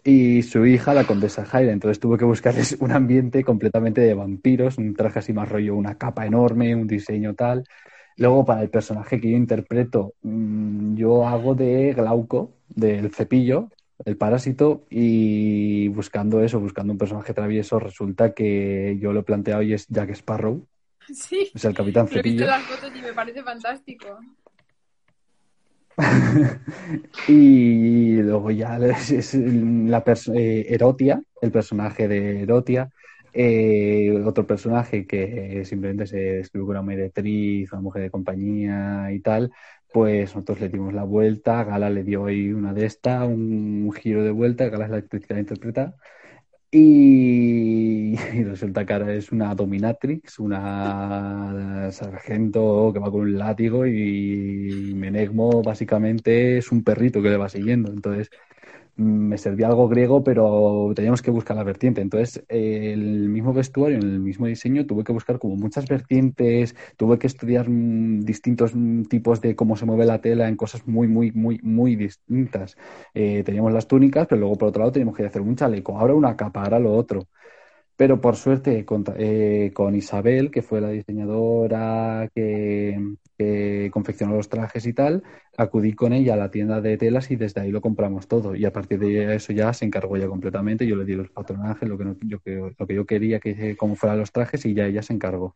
[0.03, 1.72] Y su hija, la condesa Jaira.
[1.72, 5.97] Entonces tuve que buscarles un ambiente completamente de vampiros, un traje así más rollo, una
[5.97, 7.64] capa enorme, un diseño tal.
[8.21, 13.71] Luego, para el personaje que yo interpreto, mm, yo hago de Glauco, del cepillo,
[14.05, 19.62] el parásito, y buscando eso, buscando un personaje travieso, resulta que yo lo he planteado
[19.62, 20.62] y es Jack Sparrow.
[21.14, 21.51] Sí.
[21.55, 22.47] Es el capitán Lo he visto cepillo.
[22.47, 24.18] las fotos y me parece fantástico.
[27.27, 30.05] y luego ya es, es la
[30.35, 32.91] eh, Erotia, el personaje de Erotia.
[33.33, 39.20] Eh, otro personaje que simplemente se describe como una meretriz, una mujer de compañía y
[39.20, 39.53] tal,
[39.93, 44.22] pues nosotros le dimos la vuelta, Gala le dio ahí una de esta, un giro
[44.24, 45.95] de vuelta, Gala es la actriz que la interpreta,
[46.70, 53.87] y, y resulta que ahora es una dominatrix, una sargento que va con un látigo
[53.87, 57.93] y Menegmo básicamente es un perrito que le va siguiendo.
[57.93, 58.31] Entonces
[59.01, 62.01] me servía algo griego, pero teníamos que buscar la vertiente.
[62.01, 67.18] Entonces, el mismo vestuario, en el mismo diseño, tuve que buscar como muchas vertientes, tuve
[67.18, 71.09] que estudiar mm, distintos mm, tipos de cómo se mueve la tela en cosas muy,
[71.09, 72.76] muy, muy, muy distintas.
[73.14, 76.14] Eh, teníamos las túnicas, pero luego por otro lado teníamos que hacer un chaleco, ahora
[76.14, 77.26] una capa, ahora lo otro.
[78.01, 82.98] Pero por suerte, con, eh, con Isabel, que fue la diseñadora que,
[83.90, 85.22] confeccionó los trajes y tal,
[85.59, 88.55] acudí con ella a la tienda de telas y desde ahí lo compramos todo.
[88.57, 90.86] Y a partir de eso ya se encargó ella completamente.
[90.86, 92.38] Yo le di los patronajes, lo que, no- yo,
[92.78, 95.53] lo que yo quería que cómo fueran los trajes y ya ella se encargó.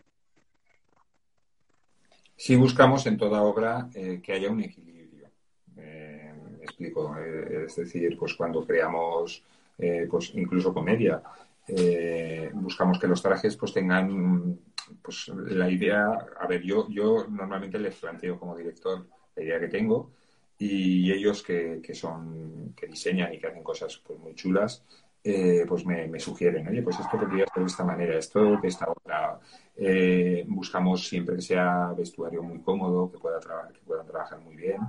[2.36, 5.30] Sí buscamos en toda obra eh, que haya un equilibrio.
[5.78, 6.30] Eh,
[6.60, 7.16] explico.
[7.16, 9.42] Eh, es decir, pues cuando creamos
[9.78, 11.20] eh, pues incluso comedia,
[11.68, 14.58] eh, buscamos que los trajes pues tengan
[15.02, 16.06] pues la idea,
[16.38, 20.10] a ver, yo, yo normalmente les planteo como director la idea que tengo
[20.58, 24.84] y ellos que, que son, que diseñan y que hacen cosas pues muy chulas,
[25.26, 28.68] eh, pues me, me sugieren, oye, pues esto podría ser de esta manera, esto de
[28.68, 29.40] esta otra.
[29.74, 34.54] Eh, buscamos siempre que sea vestuario muy cómodo, que pueda trabajar, que puedan trabajar muy
[34.54, 34.80] bien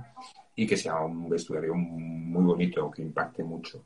[0.54, 3.82] y que sea un vestuario muy bonito, que impacte mucho.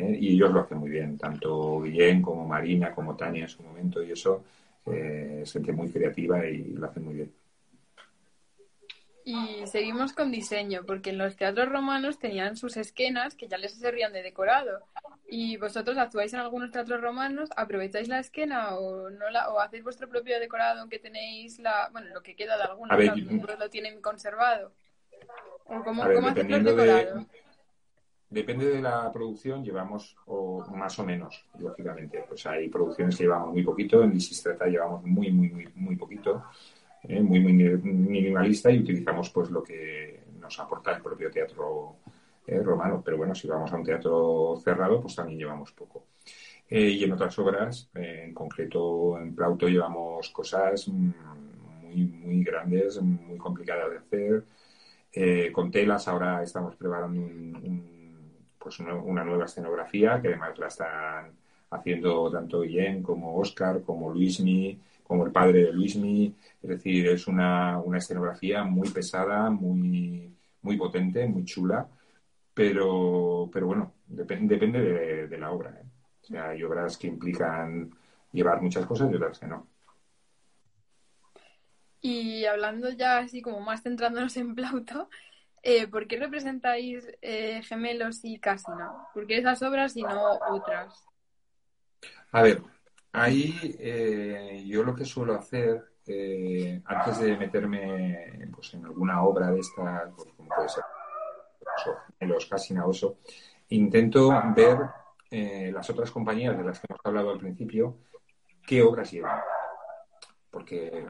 [0.00, 0.18] ¿Eh?
[0.20, 4.02] Y ellos lo hacen muy bien, tanto Guillén como Marina, como Tania en su momento,
[4.02, 4.44] y eso
[4.86, 7.32] eh, es gente muy creativa y lo hacen muy bien.
[9.24, 13.74] Y seguimos con diseño, porque en los teatros romanos tenían sus esquenas que ya les
[13.74, 14.80] servían de decorado.
[15.28, 19.84] Y vosotros actuáis en algunos teatros romanos, aprovecháis la esquena o no la, o hacéis
[19.84, 23.70] vuestro propio decorado aunque tenéis la, bueno, lo que queda de algunos, A ver, lo
[23.70, 24.72] tienen conservado.
[25.66, 27.26] ¿O cómo, ver, cómo hacéis los de, decorados?
[28.30, 32.24] Depende de la producción, llevamos o más o menos, lógicamente.
[32.28, 36.44] Pues hay producciones que llevamos muy poquito, en Lisistrata llevamos muy, muy, muy, muy poquito,
[37.02, 41.96] eh, muy, muy minimalista y utilizamos pues lo que nos aporta el propio teatro
[42.46, 43.02] eh, romano.
[43.04, 46.04] Pero bueno, si vamos a un teatro cerrado, pues también llevamos poco.
[46.68, 51.10] Eh, y en otras obras, en concreto en Plauto, llevamos cosas mm,
[51.82, 54.44] muy, muy grandes, muy complicadas de hacer.
[55.52, 57.99] Con telas ahora estamos preparando un,
[58.60, 61.32] pues una, nueva escenografía que además la están
[61.70, 66.34] haciendo tanto Guillén como Oscar, como Luismi, como el padre de Luismi.
[66.62, 70.30] Es decir, es una, una escenografía muy pesada, muy,
[70.62, 71.88] muy potente, muy chula,
[72.52, 75.70] pero, pero bueno, depende de, la obra.
[75.70, 75.86] ¿eh?
[76.22, 77.90] O sea, hay obras que implican
[78.32, 79.66] llevar muchas cosas y otras que no.
[82.02, 85.08] Y hablando ya así como más centrándonos en Plauto,
[85.62, 89.08] eh, ¿por qué representáis eh, gemelos y casi no?
[89.12, 91.06] ¿Por qué esas obras y no otras?
[92.32, 92.62] A ver,
[93.12, 95.86] ahí eh, yo lo que suelo hacer
[96.86, 100.82] antes de meterme pues, en alguna obra de estas, pues, como puede ser
[102.18, 103.18] gemelos, casi oso,
[103.68, 104.78] intento ver
[105.72, 107.98] las otras compañías de las que hemos hablado al principio,
[108.66, 109.40] qué obras llevan
[110.50, 111.06] porque,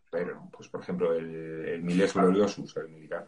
[0.52, 3.24] pues por ejemplo, el, el Miles Gloriosus, el Militar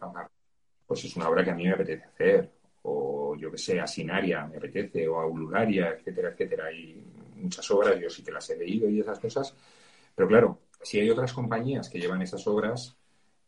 [0.93, 2.51] pues es una obra que a mí me apetece hacer,
[2.83, 6.65] o yo que sé, Asinaria me apetece, o Aulularia, etcétera, etcétera.
[6.65, 7.03] Hay
[7.37, 9.55] muchas obras, yo sí que las he leído y esas cosas,
[10.13, 12.95] pero claro, si hay otras compañías que llevan esas obras,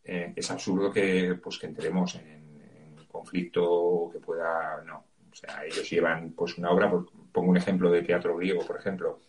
[0.04, 5.06] eh, es absurdo que, pues, que entremos en, conflicto que pueda, no.
[5.32, 6.90] O sea, ellos llevan pues una obra,
[7.32, 9.20] pongo un ejemplo de teatro griego, por ejemplo.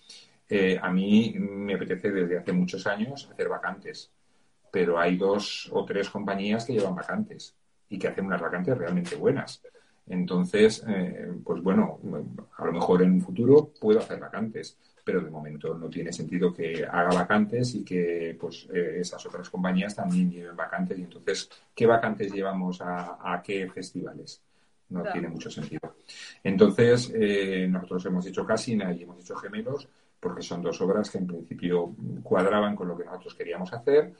[0.49, 4.11] Eh, a mí me apetece desde hace muchos años hacer vacantes,
[4.73, 7.55] pero hay dos o tres compañías que llevan vacantes
[7.89, 9.62] y que hacen unas vacantes realmente buenas.
[10.09, 11.99] Entonces, eh, pues bueno,
[12.57, 16.53] a lo mejor en un futuro puedo hacer vacantes, pero de momento no tiene sentido
[16.53, 20.99] que haga vacantes y que pues eh, esas otras compañías también lleven vacantes.
[20.99, 24.41] Y entonces, ¿qué vacantes llevamos a, qué festivales?
[24.89, 25.97] No tiene mucho sentido.
[26.45, 29.89] Entonces, eh, nosotros hemos hecho Casina y hemos hecho Gemelos,
[30.20, 34.14] porque son dos obras que en principio cuadraban con lo que nosotros queríamos hacer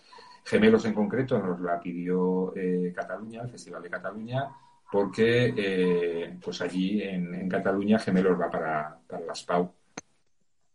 [0.47, 4.49] Gemelos en concreto nos la pidió eh, Cataluña, el Festival de Cataluña,
[4.93, 9.73] porque eh, pues allí en, Cataluña Gemelos va para, las PAU.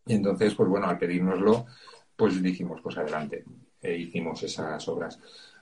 [0.07, 1.67] Y entonces, pues bueno, al pedírnoslo,
[2.17, 3.45] pues dijimos, pues adelante,
[3.81, 5.17] e hicimos esas obras.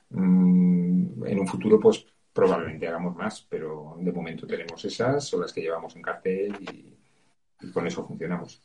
[0.10, 2.04] Mm, en un futuro, pues
[2.34, 7.70] probablemente hagamos más, pero de momento tenemos esas, son las que llevamos en cartel y
[7.72, 8.60] con eso funcionamos.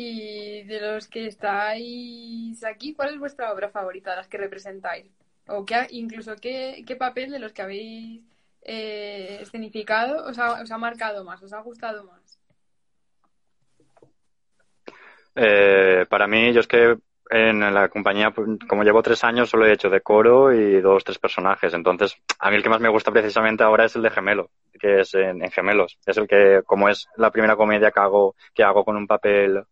[0.00, 5.10] Y de los que estáis aquí, ¿cuál es vuestra obra favorita, las que representáis?
[5.48, 8.22] O incluso qué, qué papel de los que habéis
[8.62, 12.38] eh, escenificado os ha, marcado más, os ha gustado más?
[15.34, 16.96] Eh, para mí, yo es que
[17.30, 18.32] en la compañía,
[18.68, 21.74] como llevo tres años, solo he hecho de coro y dos, tres personajes.
[21.74, 25.00] Entonces, a mí el que más me gusta precisamente ahora es el de Gemelo, que
[25.00, 25.98] es en, Gemelos.
[26.06, 29.64] Es el que, como es la primera comedia que hago, que hago con un papel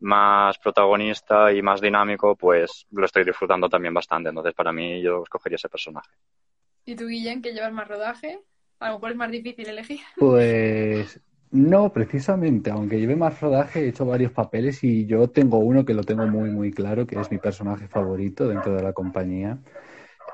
[0.00, 4.28] más protagonista y más dinámico, pues lo estoy disfrutando también bastante.
[4.30, 6.10] Entonces, para mí, yo escogería ese personaje.
[6.84, 8.40] ¿Y tú, Guillén, que llevas más rodaje?
[8.80, 10.00] A lo mejor es más difícil elegir.
[10.18, 11.20] Pues
[11.50, 15.94] no, precisamente, aunque lleve más rodaje, he hecho varios papeles y yo tengo uno que
[15.94, 19.58] lo tengo muy, muy claro, que es mi personaje favorito dentro de la compañía.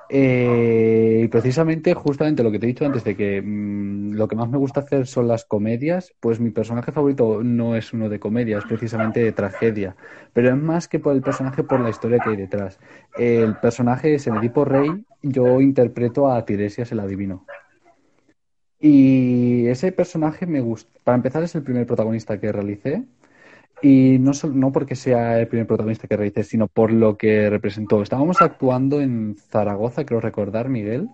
[0.08, 4.48] Eh, precisamente, justamente lo que te he dicho antes de que mm, lo que más
[4.48, 8.58] me gusta hacer son las comedias, pues mi personaje favorito no es uno de comedia,
[8.58, 9.96] es precisamente de tragedia,
[10.32, 12.78] pero es más que por el personaje, por la historia que hay detrás.
[13.18, 17.44] El personaje es el Edipo Rey, yo interpreto a Tiresias el Adivino.
[18.78, 20.90] Y ese personaje me gusta.
[21.02, 23.04] Para empezar, es el primer protagonista que realicé.
[23.88, 28.02] Y no, no porque sea el primer protagonista que realicé, sino por lo que representó.
[28.02, 31.08] Estábamos actuando en Zaragoza, creo recordar, Miguel.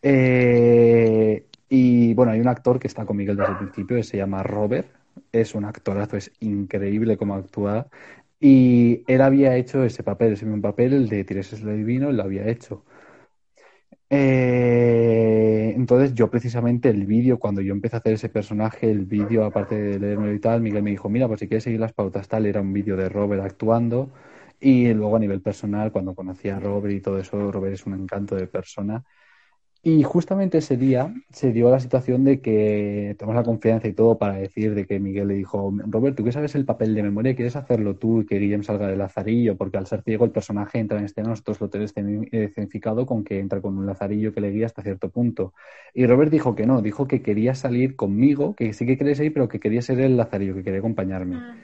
[0.00, 4.16] Eh, y bueno, hay un actor que está con Miguel desde el principio, que se
[4.16, 4.88] llama Robert.
[5.32, 7.88] Es un actorazo, es increíble cómo actúa.
[8.40, 12.16] Y él había hecho ese papel, ese mismo papel, el de Tiresias el Divino, él
[12.16, 12.86] lo había hecho.
[14.08, 15.39] Eh,
[15.74, 19.74] entonces yo precisamente el vídeo, cuando yo empecé a hacer ese personaje, el vídeo, aparte
[19.74, 22.46] de leerme y tal, Miguel me dijo, mira, pues si quieres seguir las pautas tal,
[22.46, 24.12] era un vídeo de Robert actuando.
[24.60, 27.94] Y luego a nivel personal, cuando conocí a Robert y todo eso, Robert es un
[27.94, 29.04] encanto de persona.
[29.82, 34.18] Y justamente ese día se dio la situación de que tenemos la confianza y todo
[34.18, 37.34] para decir de que Miguel le dijo, Robert, tú que sabes el papel de memoria,
[37.34, 39.56] ¿quieres hacerlo tú y que Guillem salga de lazarillo?
[39.56, 41.94] Porque al ser ciego el personaje entra en escena, nosotros lo tenemos
[42.30, 45.54] escenificado con que entra con un lazarillo que le guía hasta cierto punto.
[45.94, 49.32] Y Robert dijo que no, dijo que quería salir conmigo, que sí que quería salir,
[49.32, 51.36] pero que quería ser el lazarillo, que quería acompañarme.
[51.36, 51.56] Ah.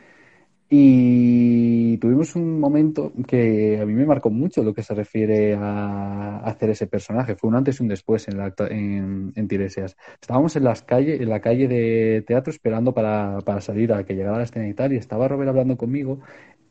[0.70, 1.65] Y
[1.96, 6.70] tuvimos un momento que a mí me marcó mucho lo que se refiere a hacer
[6.70, 7.36] ese personaje.
[7.36, 9.96] Fue un antes y un después en, la, en, en Tiresias.
[10.20, 14.14] Estábamos en, las calles, en la calle de teatro esperando para, para salir a que
[14.14, 14.92] llegara la escena y tal.
[14.92, 16.20] Y estaba Robert hablando conmigo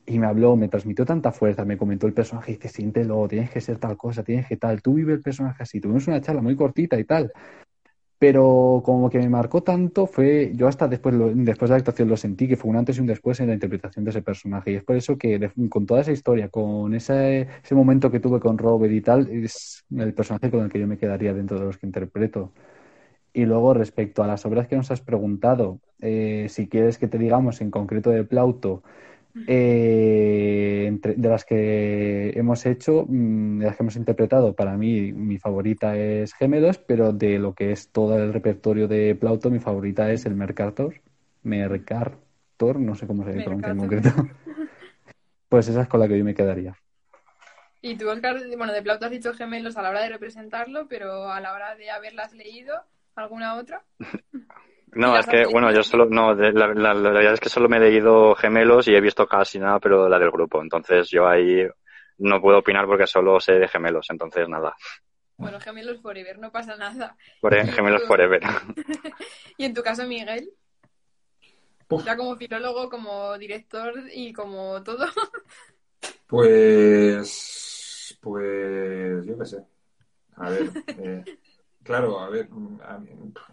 [0.06, 3.60] y me habló, me transmitió tanta fuerza, me comentó el personaje dice, siéntelo, tienes que
[3.60, 4.82] ser tal cosa, tienes que tal.
[4.82, 5.80] Tú vive el personaje así.
[5.82, 7.32] Tuvimos una charla muy cortita y tal.
[8.18, 12.18] Pero como que me marcó tanto fue, yo hasta después, después de la actuación lo
[12.18, 14.72] sentí, que fue un antes y un después en la interpretación de ese personaje.
[14.72, 18.40] Y es por eso que con toda esa historia, con ese, ese momento que tuve
[18.40, 21.66] con Robert y tal, es el personaje con el que yo me quedaría dentro de
[21.66, 22.54] los que interpreto.
[23.34, 27.18] Y luego, respecto a las obras que nos has preguntado, eh, si quieres que te
[27.18, 28.84] digamos en concreto de Plauto,
[29.48, 35.38] eh, de las que hemos hecho, mm, de las que hemos interpretado, para mí mi
[35.38, 40.12] favorita es Gemelos, pero de lo que es todo el repertorio de Plauto, mi favorita
[40.12, 41.02] es el Mercator.
[41.44, 44.10] Mercator, no sé cómo se pronuncia en concreto.
[45.48, 46.76] Pues esa es con la que yo me quedaría.
[47.80, 51.30] Y tú, Oscar, bueno, de Plauto has dicho gemelos a la hora de representarlo, pero
[51.32, 52.84] a la hora de haberlas leído,
[53.16, 53.84] ¿alguna otra?
[54.96, 57.82] No, es que, bueno, yo solo, no, la, la, verdad es que solo me he
[57.82, 60.62] leído Gemelos y he visto casi nada, pero la del grupo.
[60.62, 61.68] Entonces yo ahí
[62.20, 64.76] no puedo opinar porque solo sé de Gemelos, entonces nada.
[65.38, 67.18] Bueno, Gemelos Forever, no pasa nada.
[67.42, 68.42] gemelos Forever.
[69.58, 70.50] ¿Y en tu caso, Miguel?
[72.06, 75.06] Ya como filólogo, como director y como todo.
[76.28, 79.58] pues, pues, yo qué sé.
[80.38, 81.24] A ver, eh,
[81.86, 82.80] Claro, a ver, mm,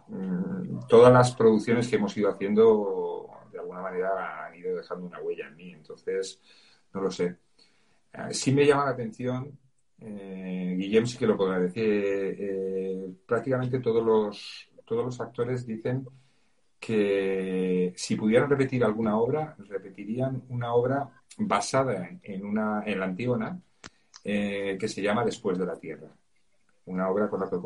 [0.08, 5.20] mm, todas las producciones que hemos ido haciendo de alguna manera han ido dejando una
[5.20, 6.40] huella en mí, entonces
[6.94, 7.36] no lo sé.
[8.14, 9.58] Eh, sí me llama la atención,
[9.98, 16.06] eh, Guillem sí que lo podrá decir, eh, prácticamente todos los, todos los actores dicen
[16.80, 21.06] que si pudieran repetir alguna obra, repetirían una obra
[21.36, 23.60] basada en, una, en la Antígona
[24.24, 26.08] que se llama Después de la Tierra
[26.86, 27.58] una obra con la que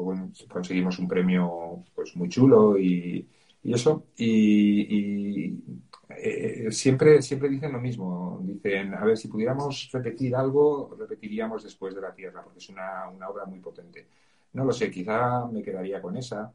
[0.48, 3.28] conseguimos un premio pues muy chulo y,
[3.62, 4.06] eso.
[4.16, 5.58] Y,
[6.08, 8.40] eh, siempre, siempre dicen lo mismo.
[8.42, 13.08] Dicen, a ver, si pudiéramos repetir algo, repetiríamos después de la Tierra, porque es una,
[13.28, 14.06] obra muy potente.
[14.52, 16.52] No lo sé, quizá me quedaría con esa.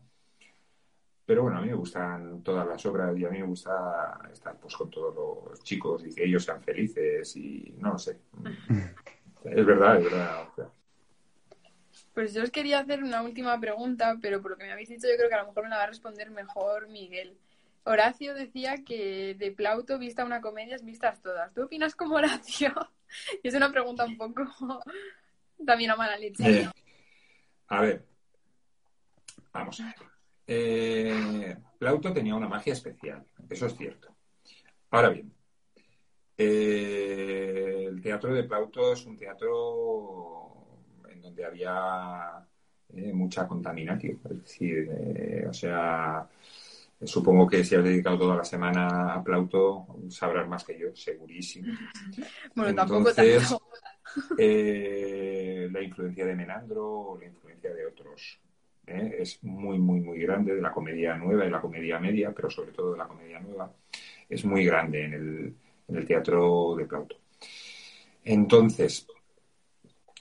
[1.26, 4.58] Pero bueno, a mí me gustan todas las obras y a mí me gusta estar
[4.60, 8.20] pues con todos los chicos y que ellos sean felices y no lo sé.
[9.44, 10.72] Es verdad, es verdad.
[12.22, 15.08] Pues yo os quería hacer una última pregunta, pero por lo que me habéis dicho,
[15.08, 17.36] yo creo que a lo mejor me la va a responder mejor Miguel.
[17.84, 21.52] Horacio decía que de Plauto vista una comedia es vistas todas.
[21.56, 22.76] ¿Tú opinas como Horacio?
[23.44, 24.44] y es una pregunta un poco
[25.66, 26.62] también a mala leche.
[26.62, 26.70] Eh,
[27.70, 28.06] a ver,
[29.52, 29.96] vamos a ver.
[30.46, 34.16] Eh, Plauto tenía una magia especial, eso es cierto.
[34.92, 35.34] Ahora bien,
[36.38, 40.51] eh, el teatro de Plauto es un teatro
[41.22, 42.46] donde había
[42.94, 44.20] eh, mucha contaminación.
[44.24, 46.28] Es decir, eh, o sea,
[47.04, 51.74] supongo que si has dedicado toda la semana a Plauto, sabrás más que yo, segurísimo.
[52.56, 53.16] Bueno, Entonces,
[53.48, 53.72] tampoco
[54.38, 58.40] eh, la influencia de Menandro, la influencia de otros,
[58.86, 62.72] es muy, muy, muy grande, de la comedia nueva y la comedia media, pero sobre
[62.72, 63.72] todo de la comedia nueva,
[64.28, 65.56] es muy grande en el,
[65.88, 67.16] en el teatro de Plauto.
[68.24, 69.08] Entonces,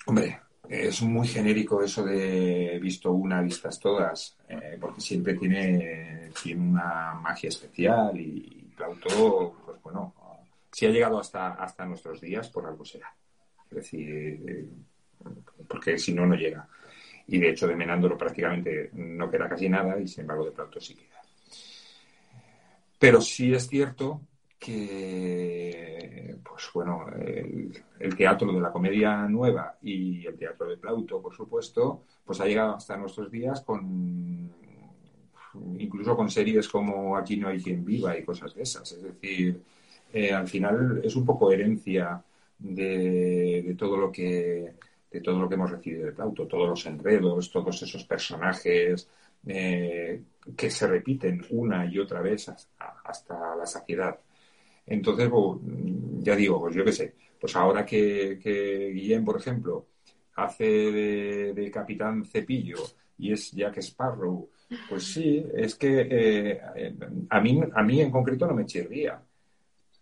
[0.07, 0.38] hombre,
[0.70, 7.14] es muy genérico eso de visto una, vistas todas, eh, porque siempre tiene, tiene una
[7.14, 10.14] magia especial y Plauto, pues bueno,
[10.70, 13.12] si ha llegado hasta, hasta nuestros días, por algo será.
[13.68, 14.68] Es decir, eh,
[15.66, 16.68] porque si no, no llega.
[17.26, 20.80] Y de hecho, de Menándolo prácticamente no queda casi nada y sin embargo de Plauto
[20.80, 21.20] sí queda.
[22.96, 24.20] Pero sí es cierto
[24.61, 31.34] que, pues bueno, el, teatro de la comedia nueva y el teatro de Plauto, por
[31.34, 34.52] supuesto, pues ha llegado hasta nuestros días con
[35.78, 38.92] incluso con series como Aquí no hay quien viva y cosas de esas.
[38.92, 39.62] Es decir,
[40.12, 42.22] eh, al final es un poco herencia
[42.58, 44.74] de, todo lo que
[45.11, 49.08] de todo lo que hemos recibido de Plauto, todos los enredos, todos esos personajes
[49.46, 50.22] eh,
[50.56, 52.48] que se repiten una y otra vez
[52.78, 54.18] hasta la saciedad.
[54.86, 55.58] Entonces, pues,
[56.18, 59.86] ya digo, pues yo qué sé, pues ahora que, que Guillem, por ejemplo,
[60.36, 62.78] hace de, capitán Cepillo
[63.18, 64.48] y es Jack Sparrow,
[64.88, 66.60] pues sí, es que eh,
[67.28, 69.20] a, mí, a mí en concreto no me chirría.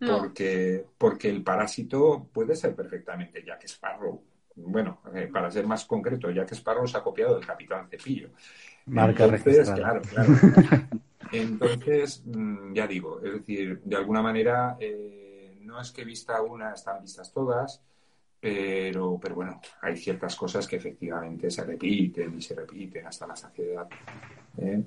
[0.00, 4.22] Porque, porque el parásito puede ser perfectamente Jack Sparrow.
[4.54, 8.30] Bueno, eh, para ser más concreto, Jack Sparrow se ha copiado del Capitán Cepillo.
[8.86, 10.28] Marca Entonces, claro, claro.
[11.32, 16.72] Entonces, mm, ya digo, es decir, de alguna manera, eh, no es que vista una,
[16.72, 17.82] están vistas todas,
[18.40, 23.36] pero, pero bueno, hay ciertas cosas que efectivamente se repiten y se repiten hasta la
[23.36, 23.88] saciedad.
[24.58, 24.82] ¿eh?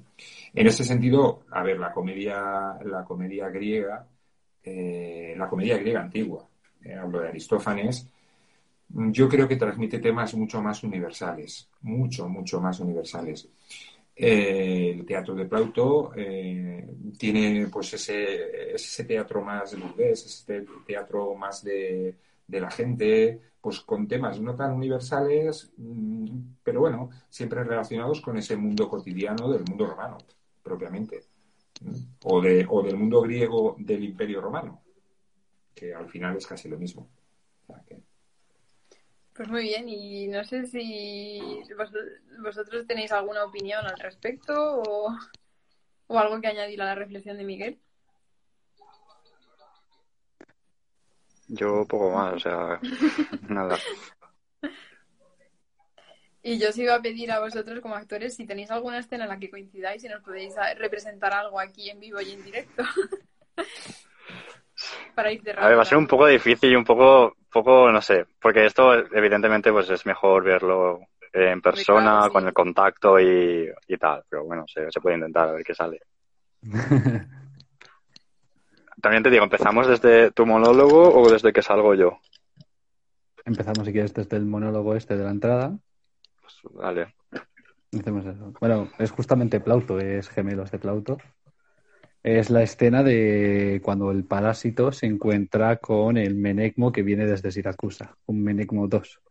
[0.53, 4.07] En ese sentido, a ver, la comedia, la comedia griega,
[4.63, 6.47] eh, la comedia griega antigua,
[6.99, 8.07] hablo de Aristófanes,
[8.93, 13.47] yo creo que transmite temas mucho más universales, mucho, mucho más universales.
[14.23, 21.33] Eh, el teatro de Plauto eh, tiene pues ese, ese teatro más burgués, ese teatro
[21.33, 22.15] más de,
[22.45, 28.37] de la gente, pues con temas no tan universales, mm, pero bueno, siempre relacionados con
[28.37, 30.19] ese mundo cotidiano del mundo romano,
[30.61, 31.21] propiamente.
[32.25, 34.83] O, de, o del mundo griego del Imperio Romano,
[35.73, 37.09] que al final es casi lo mismo.
[39.33, 41.39] Pues muy bien, y no sé si
[42.43, 45.15] vosotros tenéis alguna opinión al respecto o,
[46.07, 47.79] o algo que añadir a la reflexión de Miguel.
[51.47, 52.79] Yo poco más, o sea,
[53.49, 53.77] nada.
[56.43, 59.29] Y yo os iba a pedir a vosotros como actores si tenéis alguna escena en
[59.29, 62.83] la que coincidáis y nos podéis representar algo aquí en vivo y en directo.
[65.15, 68.01] Para ir A ver, va a ser un poco difícil y un poco, poco, no
[68.01, 71.01] sé, porque esto evidentemente pues es mejor verlo
[71.33, 75.53] en persona, con el contacto y, y, tal, pero bueno, se, se puede intentar a
[75.53, 76.01] ver qué sale.
[79.01, 82.19] También te digo, ¿empezamos desde tu monólogo o desde que salgo yo?
[83.45, 85.75] Empezamos, si quieres, desde el monólogo este de la entrada.
[86.41, 87.15] Pues, vale.
[88.59, 91.17] Bueno, es justamente Plauto, es Gemelos de Plauto.
[92.23, 97.51] Es la escena de cuando el parásito se encuentra con el Menecmo que viene desde
[97.51, 99.21] Siracusa, un Menecmo 2.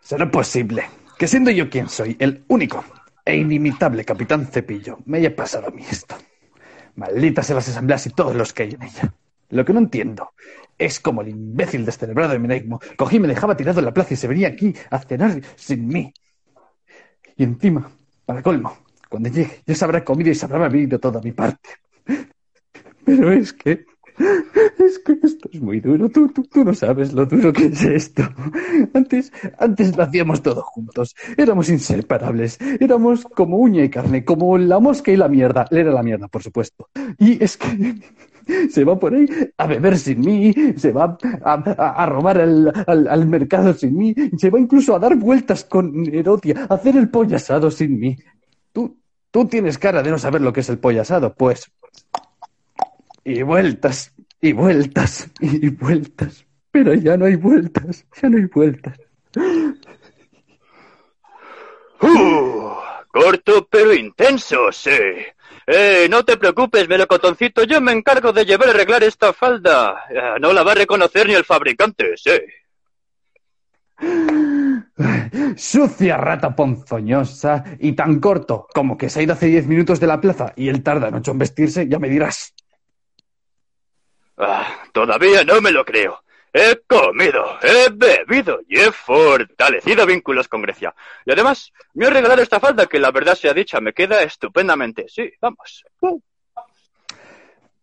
[0.00, 0.84] Será posible
[1.16, 2.84] que siendo yo quien soy, el único
[3.24, 6.16] e inimitable capitán Cepillo, me haya pasado a mí esto.
[6.96, 9.14] Malditas en las asambleas y todos los que hay en ella.
[9.50, 10.32] Lo que no entiendo
[10.76, 14.14] es como el imbécil descelebrado de Menecmo cogí y me dejaba tirado en la plaza
[14.14, 16.12] y se venía aquí a cenar sin mí.
[17.36, 17.90] Y encima,
[18.24, 21.70] para colmo, cuando llegue ya se habrá comido y se habrá bebido toda mi parte.
[23.04, 23.86] Pero es que
[24.78, 26.08] es que esto es muy duro.
[26.08, 28.22] Tú, tú, tú, no sabes lo duro que es esto.
[28.94, 31.14] Antes, antes lo hacíamos todos juntos.
[31.36, 32.58] Éramos inseparables.
[32.80, 35.66] Éramos como uña y carne, como la mosca y la mierda.
[35.70, 36.88] Era la mierda, por supuesto.
[37.18, 37.96] Y es que
[38.70, 39.26] se va por ahí
[39.58, 44.60] a beber sin mí, se va a, robar al, al, mercado sin mí, se va
[44.60, 48.16] incluso a dar vueltas con Erotia, a hacer el pollo asado sin mí.
[48.76, 49.00] Tú,
[49.30, 51.72] tú tienes cara de no saber lo que es el pollo asado, pues
[53.24, 56.44] y vueltas, y vueltas, y vueltas.
[56.72, 59.00] Pero ya no hay vueltas, ya no hay vueltas.
[62.02, 62.74] Uh,
[63.10, 64.90] corto pero intenso, sí.
[65.66, 70.04] Eh, no te preocupes, melocotoncito, yo me encargo de llevar a arreglar esta falda.
[70.10, 72.38] Eh, no la va a reconocer ni el fabricante, sí.
[75.56, 80.06] Sucia rata ponzoñosa y tan corto como que se ha ido hace diez minutos de
[80.06, 82.54] la plaza y él tarda en ocho en vestirse, ya me dirás.
[84.36, 86.22] Ah, todavía no me lo creo.
[86.52, 90.94] He comido, he bebido y he fortalecido vínculos con Grecia.
[91.26, 95.04] Y además, me he regalado esta falda que la verdad sea dicha, me queda estupendamente.
[95.06, 95.84] Sí, vamos.
[96.00, 96.18] Uh.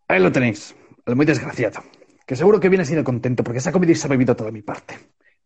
[0.08, 1.84] Ahí lo tenéis, el muy desgraciado,
[2.26, 4.52] que seguro que viene sido contento porque se ha comido y se ha bebido toda
[4.52, 4.98] mi parte.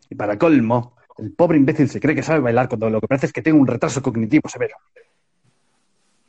[0.09, 3.27] Y para colmo, el pobre imbécil se cree que sabe bailar cuando lo que parece
[3.27, 4.75] es que tiene un retraso cognitivo severo.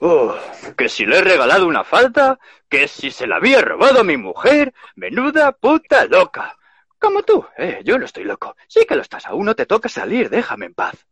[0.01, 0.35] Oh,
[0.77, 4.17] que si le he regalado una falta, que si se la había robado a mi
[4.17, 6.57] mujer, menuda puta loca.
[6.99, 8.57] Como tú, eh, yo no estoy loco.
[8.69, 11.07] Sí que lo estás, aún no te toca salir, déjame en paz.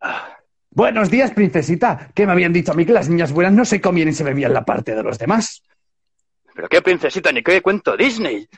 [0.00, 0.38] Ah.
[0.70, 2.10] Buenos días, princesita.
[2.14, 4.24] ¿Qué me habían dicho a mí que las niñas buenas no se comían y se
[4.24, 5.62] bebían la parte de los demás?
[6.54, 8.48] ¿Pero qué princesita ni qué cuento Disney?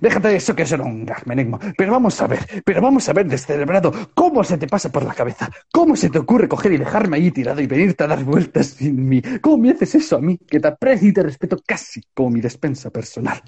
[0.00, 1.58] Déjate de eso que es un gag, Menegmo.
[1.76, 5.14] Pero vamos a ver, pero vamos a ver, descerebrado, ¿cómo se te pasa por la
[5.14, 5.50] cabeza?
[5.72, 9.08] ¿Cómo se te ocurre coger y dejarme ahí tirado y venirte a dar vueltas sin
[9.08, 9.22] mí?
[9.40, 12.40] ¿Cómo me haces eso a mí, que te aprecio y te respeto casi como mi
[12.40, 13.42] despensa personal?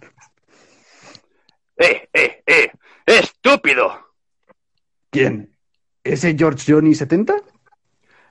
[1.76, 2.70] ¡Eh, eh, eh!
[3.06, 3.92] ¡Estúpido!
[5.10, 5.56] ¿Quién?
[6.02, 7.34] ¿Ese George Johnny 70?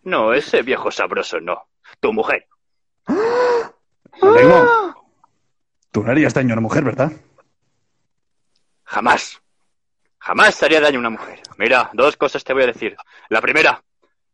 [0.03, 1.63] No, ese viejo sabroso no.
[1.99, 2.47] Tu mujer.
[3.07, 4.93] ¡Ah!
[5.91, 7.11] Tú no harías daño a una mujer, ¿verdad?
[8.93, 9.41] Jamás.
[10.19, 11.41] Jamás haría daño a una mujer.
[11.57, 12.95] Mira, dos cosas te voy a decir.
[13.29, 13.83] La primera,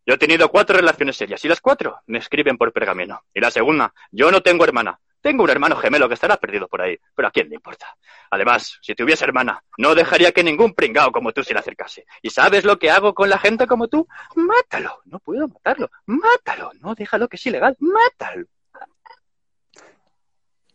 [0.06, 3.22] yo he tenido cuatro relaciones serias y las cuatro me escriben por pergamino.
[3.34, 5.00] Y la segunda, yo no tengo hermana.
[5.22, 7.96] Tengo un hermano gemelo que estará perdido por ahí, pero ¿a quién le importa?
[8.32, 12.06] Además, si tuviese hermana, no dejaría que ningún pringao como tú se le acercase.
[12.22, 14.10] ¿Y sabes lo que hago con la gente como tú?
[14.36, 15.00] Mátalo.
[15.06, 15.90] No puedo matarlo.
[16.06, 16.72] Mátalo.
[16.82, 17.78] No, déjalo que es ilegal.
[17.80, 18.46] Mátalo.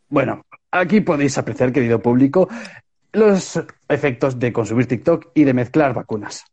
[0.08, 2.48] Bueno, aquí podéis apreciar, querido público,
[3.14, 6.44] los efectos de consumir TikTok y de mezclar vacunas.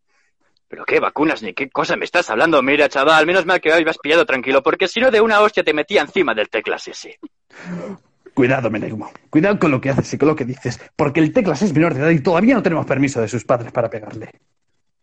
[0.68, 2.62] ¿Pero qué vacunas ni qué cosa me estás hablando?
[2.62, 5.64] Mira, chaval, al menos me que habías pillado tranquilo, porque si no de una hostia
[5.64, 7.20] te metía encima del teclas ese.
[8.34, 9.12] Cuidado, Menegmo.
[9.30, 11.94] Cuidado con lo que haces y con lo que dices, porque el teclas es menor
[11.94, 14.32] de edad y todavía no tenemos permiso de sus padres para pegarle.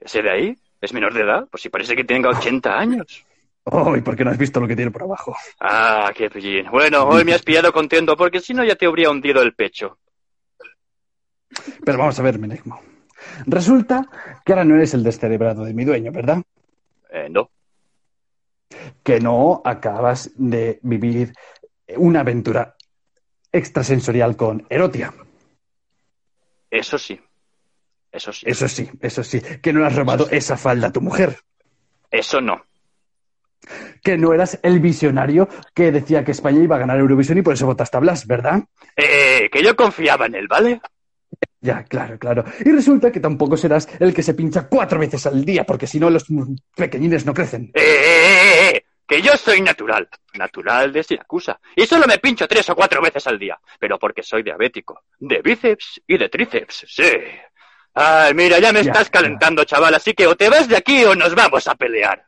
[0.01, 0.57] ¿Ese de ahí?
[0.81, 1.47] ¿Es menor de edad?
[1.51, 3.27] Pues si parece que tenga 80 años.
[3.65, 5.37] Oh, ¿y por qué no has visto lo que tiene por abajo?
[5.61, 6.71] Ah, qué pillín.
[6.71, 9.99] Bueno, hoy me has pillado contento porque si no ya te habría hundido el pecho.
[11.85, 12.81] Pero vamos a ver, Menegmo.
[13.47, 14.09] Resulta
[14.45, 16.43] que ahora no eres el descerebrado de mi dueño, ¿verdad?
[17.11, 17.51] Eh, no.
[19.03, 21.33] Que no acabas de vivir
[21.97, 22.77] una aventura
[23.51, 25.13] extrasensorial con Erotia.
[26.71, 27.21] Eso sí.
[28.13, 28.47] Eso sí.
[28.49, 29.41] Eso sí, eso sí.
[29.63, 31.39] Que no le has robado esa falda a tu mujer.
[32.11, 32.65] Eso no.
[34.03, 37.55] Que no eras el visionario que decía que España iba a ganar Eurovisión y por
[37.55, 38.63] eso votaste a Blas, ¿verdad?
[38.97, 40.81] Eh, que yo confiaba en él, ¿vale?
[41.61, 42.45] Ya, claro, claro.
[42.65, 45.99] Y resulta que tampoco serás el que se pincha cuatro veces al día, porque si
[45.99, 46.25] no los
[46.77, 47.71] pequeñines no crecen.
[47.75, 48.85] ¡Eh, eh, eh!
[49.07, 50.09] Que yo soy natural.
[50.35, 51.59] Natural de Siracusa.
[51.75, 53.59] Y solo me pincho tres o cuatro veces al día.
[53.81, 55.03] Pero porque soy diabético.
[55.19, 57.11] De bíceps y de tríceps, sí.
[57.95, 59.11] Ay, mira, ya me Ya, estás ya.
[59.13, 59.95] calentando, chaval.
[59.95, 62.23] Así que o te vas de aquí o nos vamos a pelear.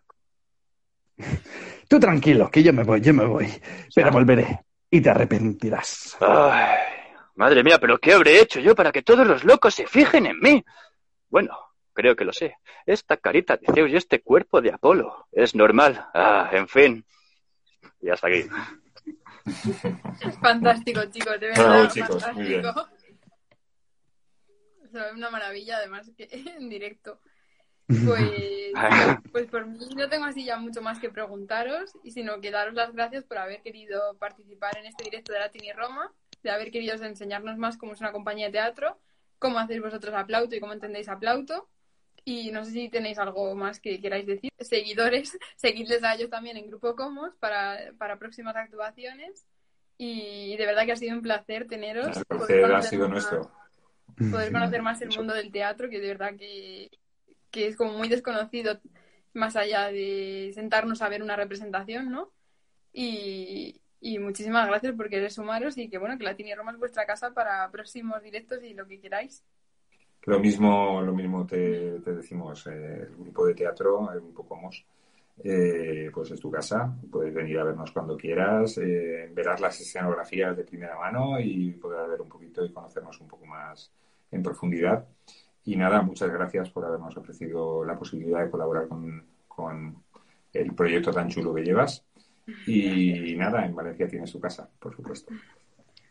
[1.86, 3.46] Tú tranquilo, que yo me voy, yo me voy.
[3.94, 6.16] Pero volveré y te arrepentirás.
[6.20, 6.78] Ay,
[7.34, 10.38] madre mía, pero ¿qué habré hecho yo para que todos los locos se fijen en
[10.40, 10.64] mí?
[11.28, 11.56] Bueno,
[11.92, 12.56] creo que lo sé.
[12.86, 15.26] Esta carita de Zeus y este cuerpo de Apolo.
[15.32, 16.06] Es normal.
[16.14, 17.04] Ah, en fin.
[18.00, 18.44] Y hasta aquí.
[20.40, 21.92] Fantástico, chicos, de Bravo, verdad.
[21.92, 22.62] chicos, muy bien.
[22.62, 22.90] fantástico.
[24.84, 26.28] O sea, una maravilla, además, que
[26.58, 27.20] en directo.
[28.06, 28.72] Pues,
[29.32, 32.74] pues por mí no tengo así ya mucho más que preguntaros, y sino que daros
[32.74, 36.12] las gracias por haber querido participar en este directo de Latin y Roma,
[36.42, 38.98] de haber querido enseñarnos más cómo es una compañía de teatro,
[39.38, 41.68] cómo hacéis vosotros aplauto y cómo entendéis aplauto.
[42.24, 44.50] Y no sé si tenéis algo más que queráis decir.
[44.58, 49.46] Seguidores, seguidles a ellos también en Grupo Comos para, para próximas actuaciones.
[49.96, 52.16] Y de verdad que ha sido un placer teneros.
[52.16, 53.52] El poder placer ha conocer sido más- nuestro.
[54.30, 56.90] Poder conocer más el mundo del teatro, que de verdad que,
[57.50, 58.78] que es como muy desconocido,
[59.32, 62.30] más allá de sentarnos a ver una representación, ¿no?
[62.92, 66.78] Y, y muchísimas gracias por querer sumaros y que bueno, que Latin y Roma es
[66.78, 69.44] vuestra casa para próximos directos y lo que queráis.
[70.24, 74.84] Lo mismo, lo mismo te, te decimos, eh, el grupo de teatro, el grupo Comos,
[75.42, 80.54] eh, pues es tu casa, puedes venir a vernos cuando quieras, eh, verás las escenografías
[80.56, 83.90] de primera mano y podrás ver un poquito y conocernos un poco más
[84.30, 85.06] en profundidad.
[85.64, 90.02] Y nada, muchas gracias por habernos ofrecido la posibilidad de colaborar con, con
[90.52, 92.04] el proyecto tan chulo que llevas.
[92.66, 95.32] Y nada, en Valencia tienes tu casa, por supuesto.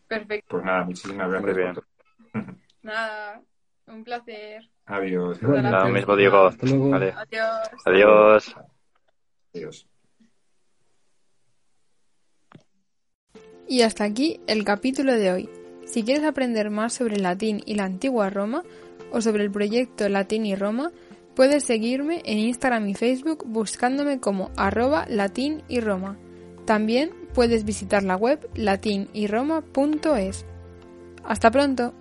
[0.08, 0.48] Perfecto.
[0.50, 1.56] Pues nada, muchísimas gracias.
[1.56, 1.76] Muy bien.
[1.76, 2.56] por todo.
[2.82, 3.42] Nada,
[3.88, 4.70] un placer.
[4.86, 5.42] Adiós.
[5.42, 6.48] Lo mismo digo.
[6.48, 6.90] Hasta luego.
[6.90, 7.14] Vale.
[7.16, 7.70] Adiós.
[7.86, 8.56] Adiós.
[9.54, 9.88] Adiós.
[13.68, 15.50] Y hasta aquí el capítulo de hoy.
[15.86, 18.64] Si quieres aprender más sobre el latín y la antigua Roma
[19.12, 20.92] o sobre el proyecto Latín y Roma,
[21.36, 26.18] puedes seguirme en Instagram y Facebook buscándome como arroba latín y Roma.
[26.70, 30.46] También puedes visitar la web latinyroma.es.
[31.24, 31.96] Hasta pronto.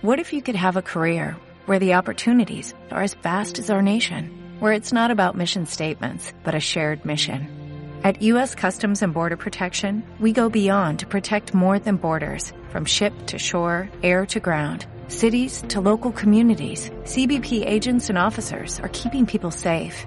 [0.00, 3.82] What if you could have a career where the opportunities are as vast as our
[3.82, 7.46] nation, where it's not about mission statements, but a shared mission?
[8.02, 8.54] At U.S.
[8.54, 13.38] Customs and Border Protection, we go beyond to protect more than borders, from ship to
[13.38, 16.88] shore, air to ground, cities to local communities.
[17.02, 20.06] CBP agents and officers are keeping people safe.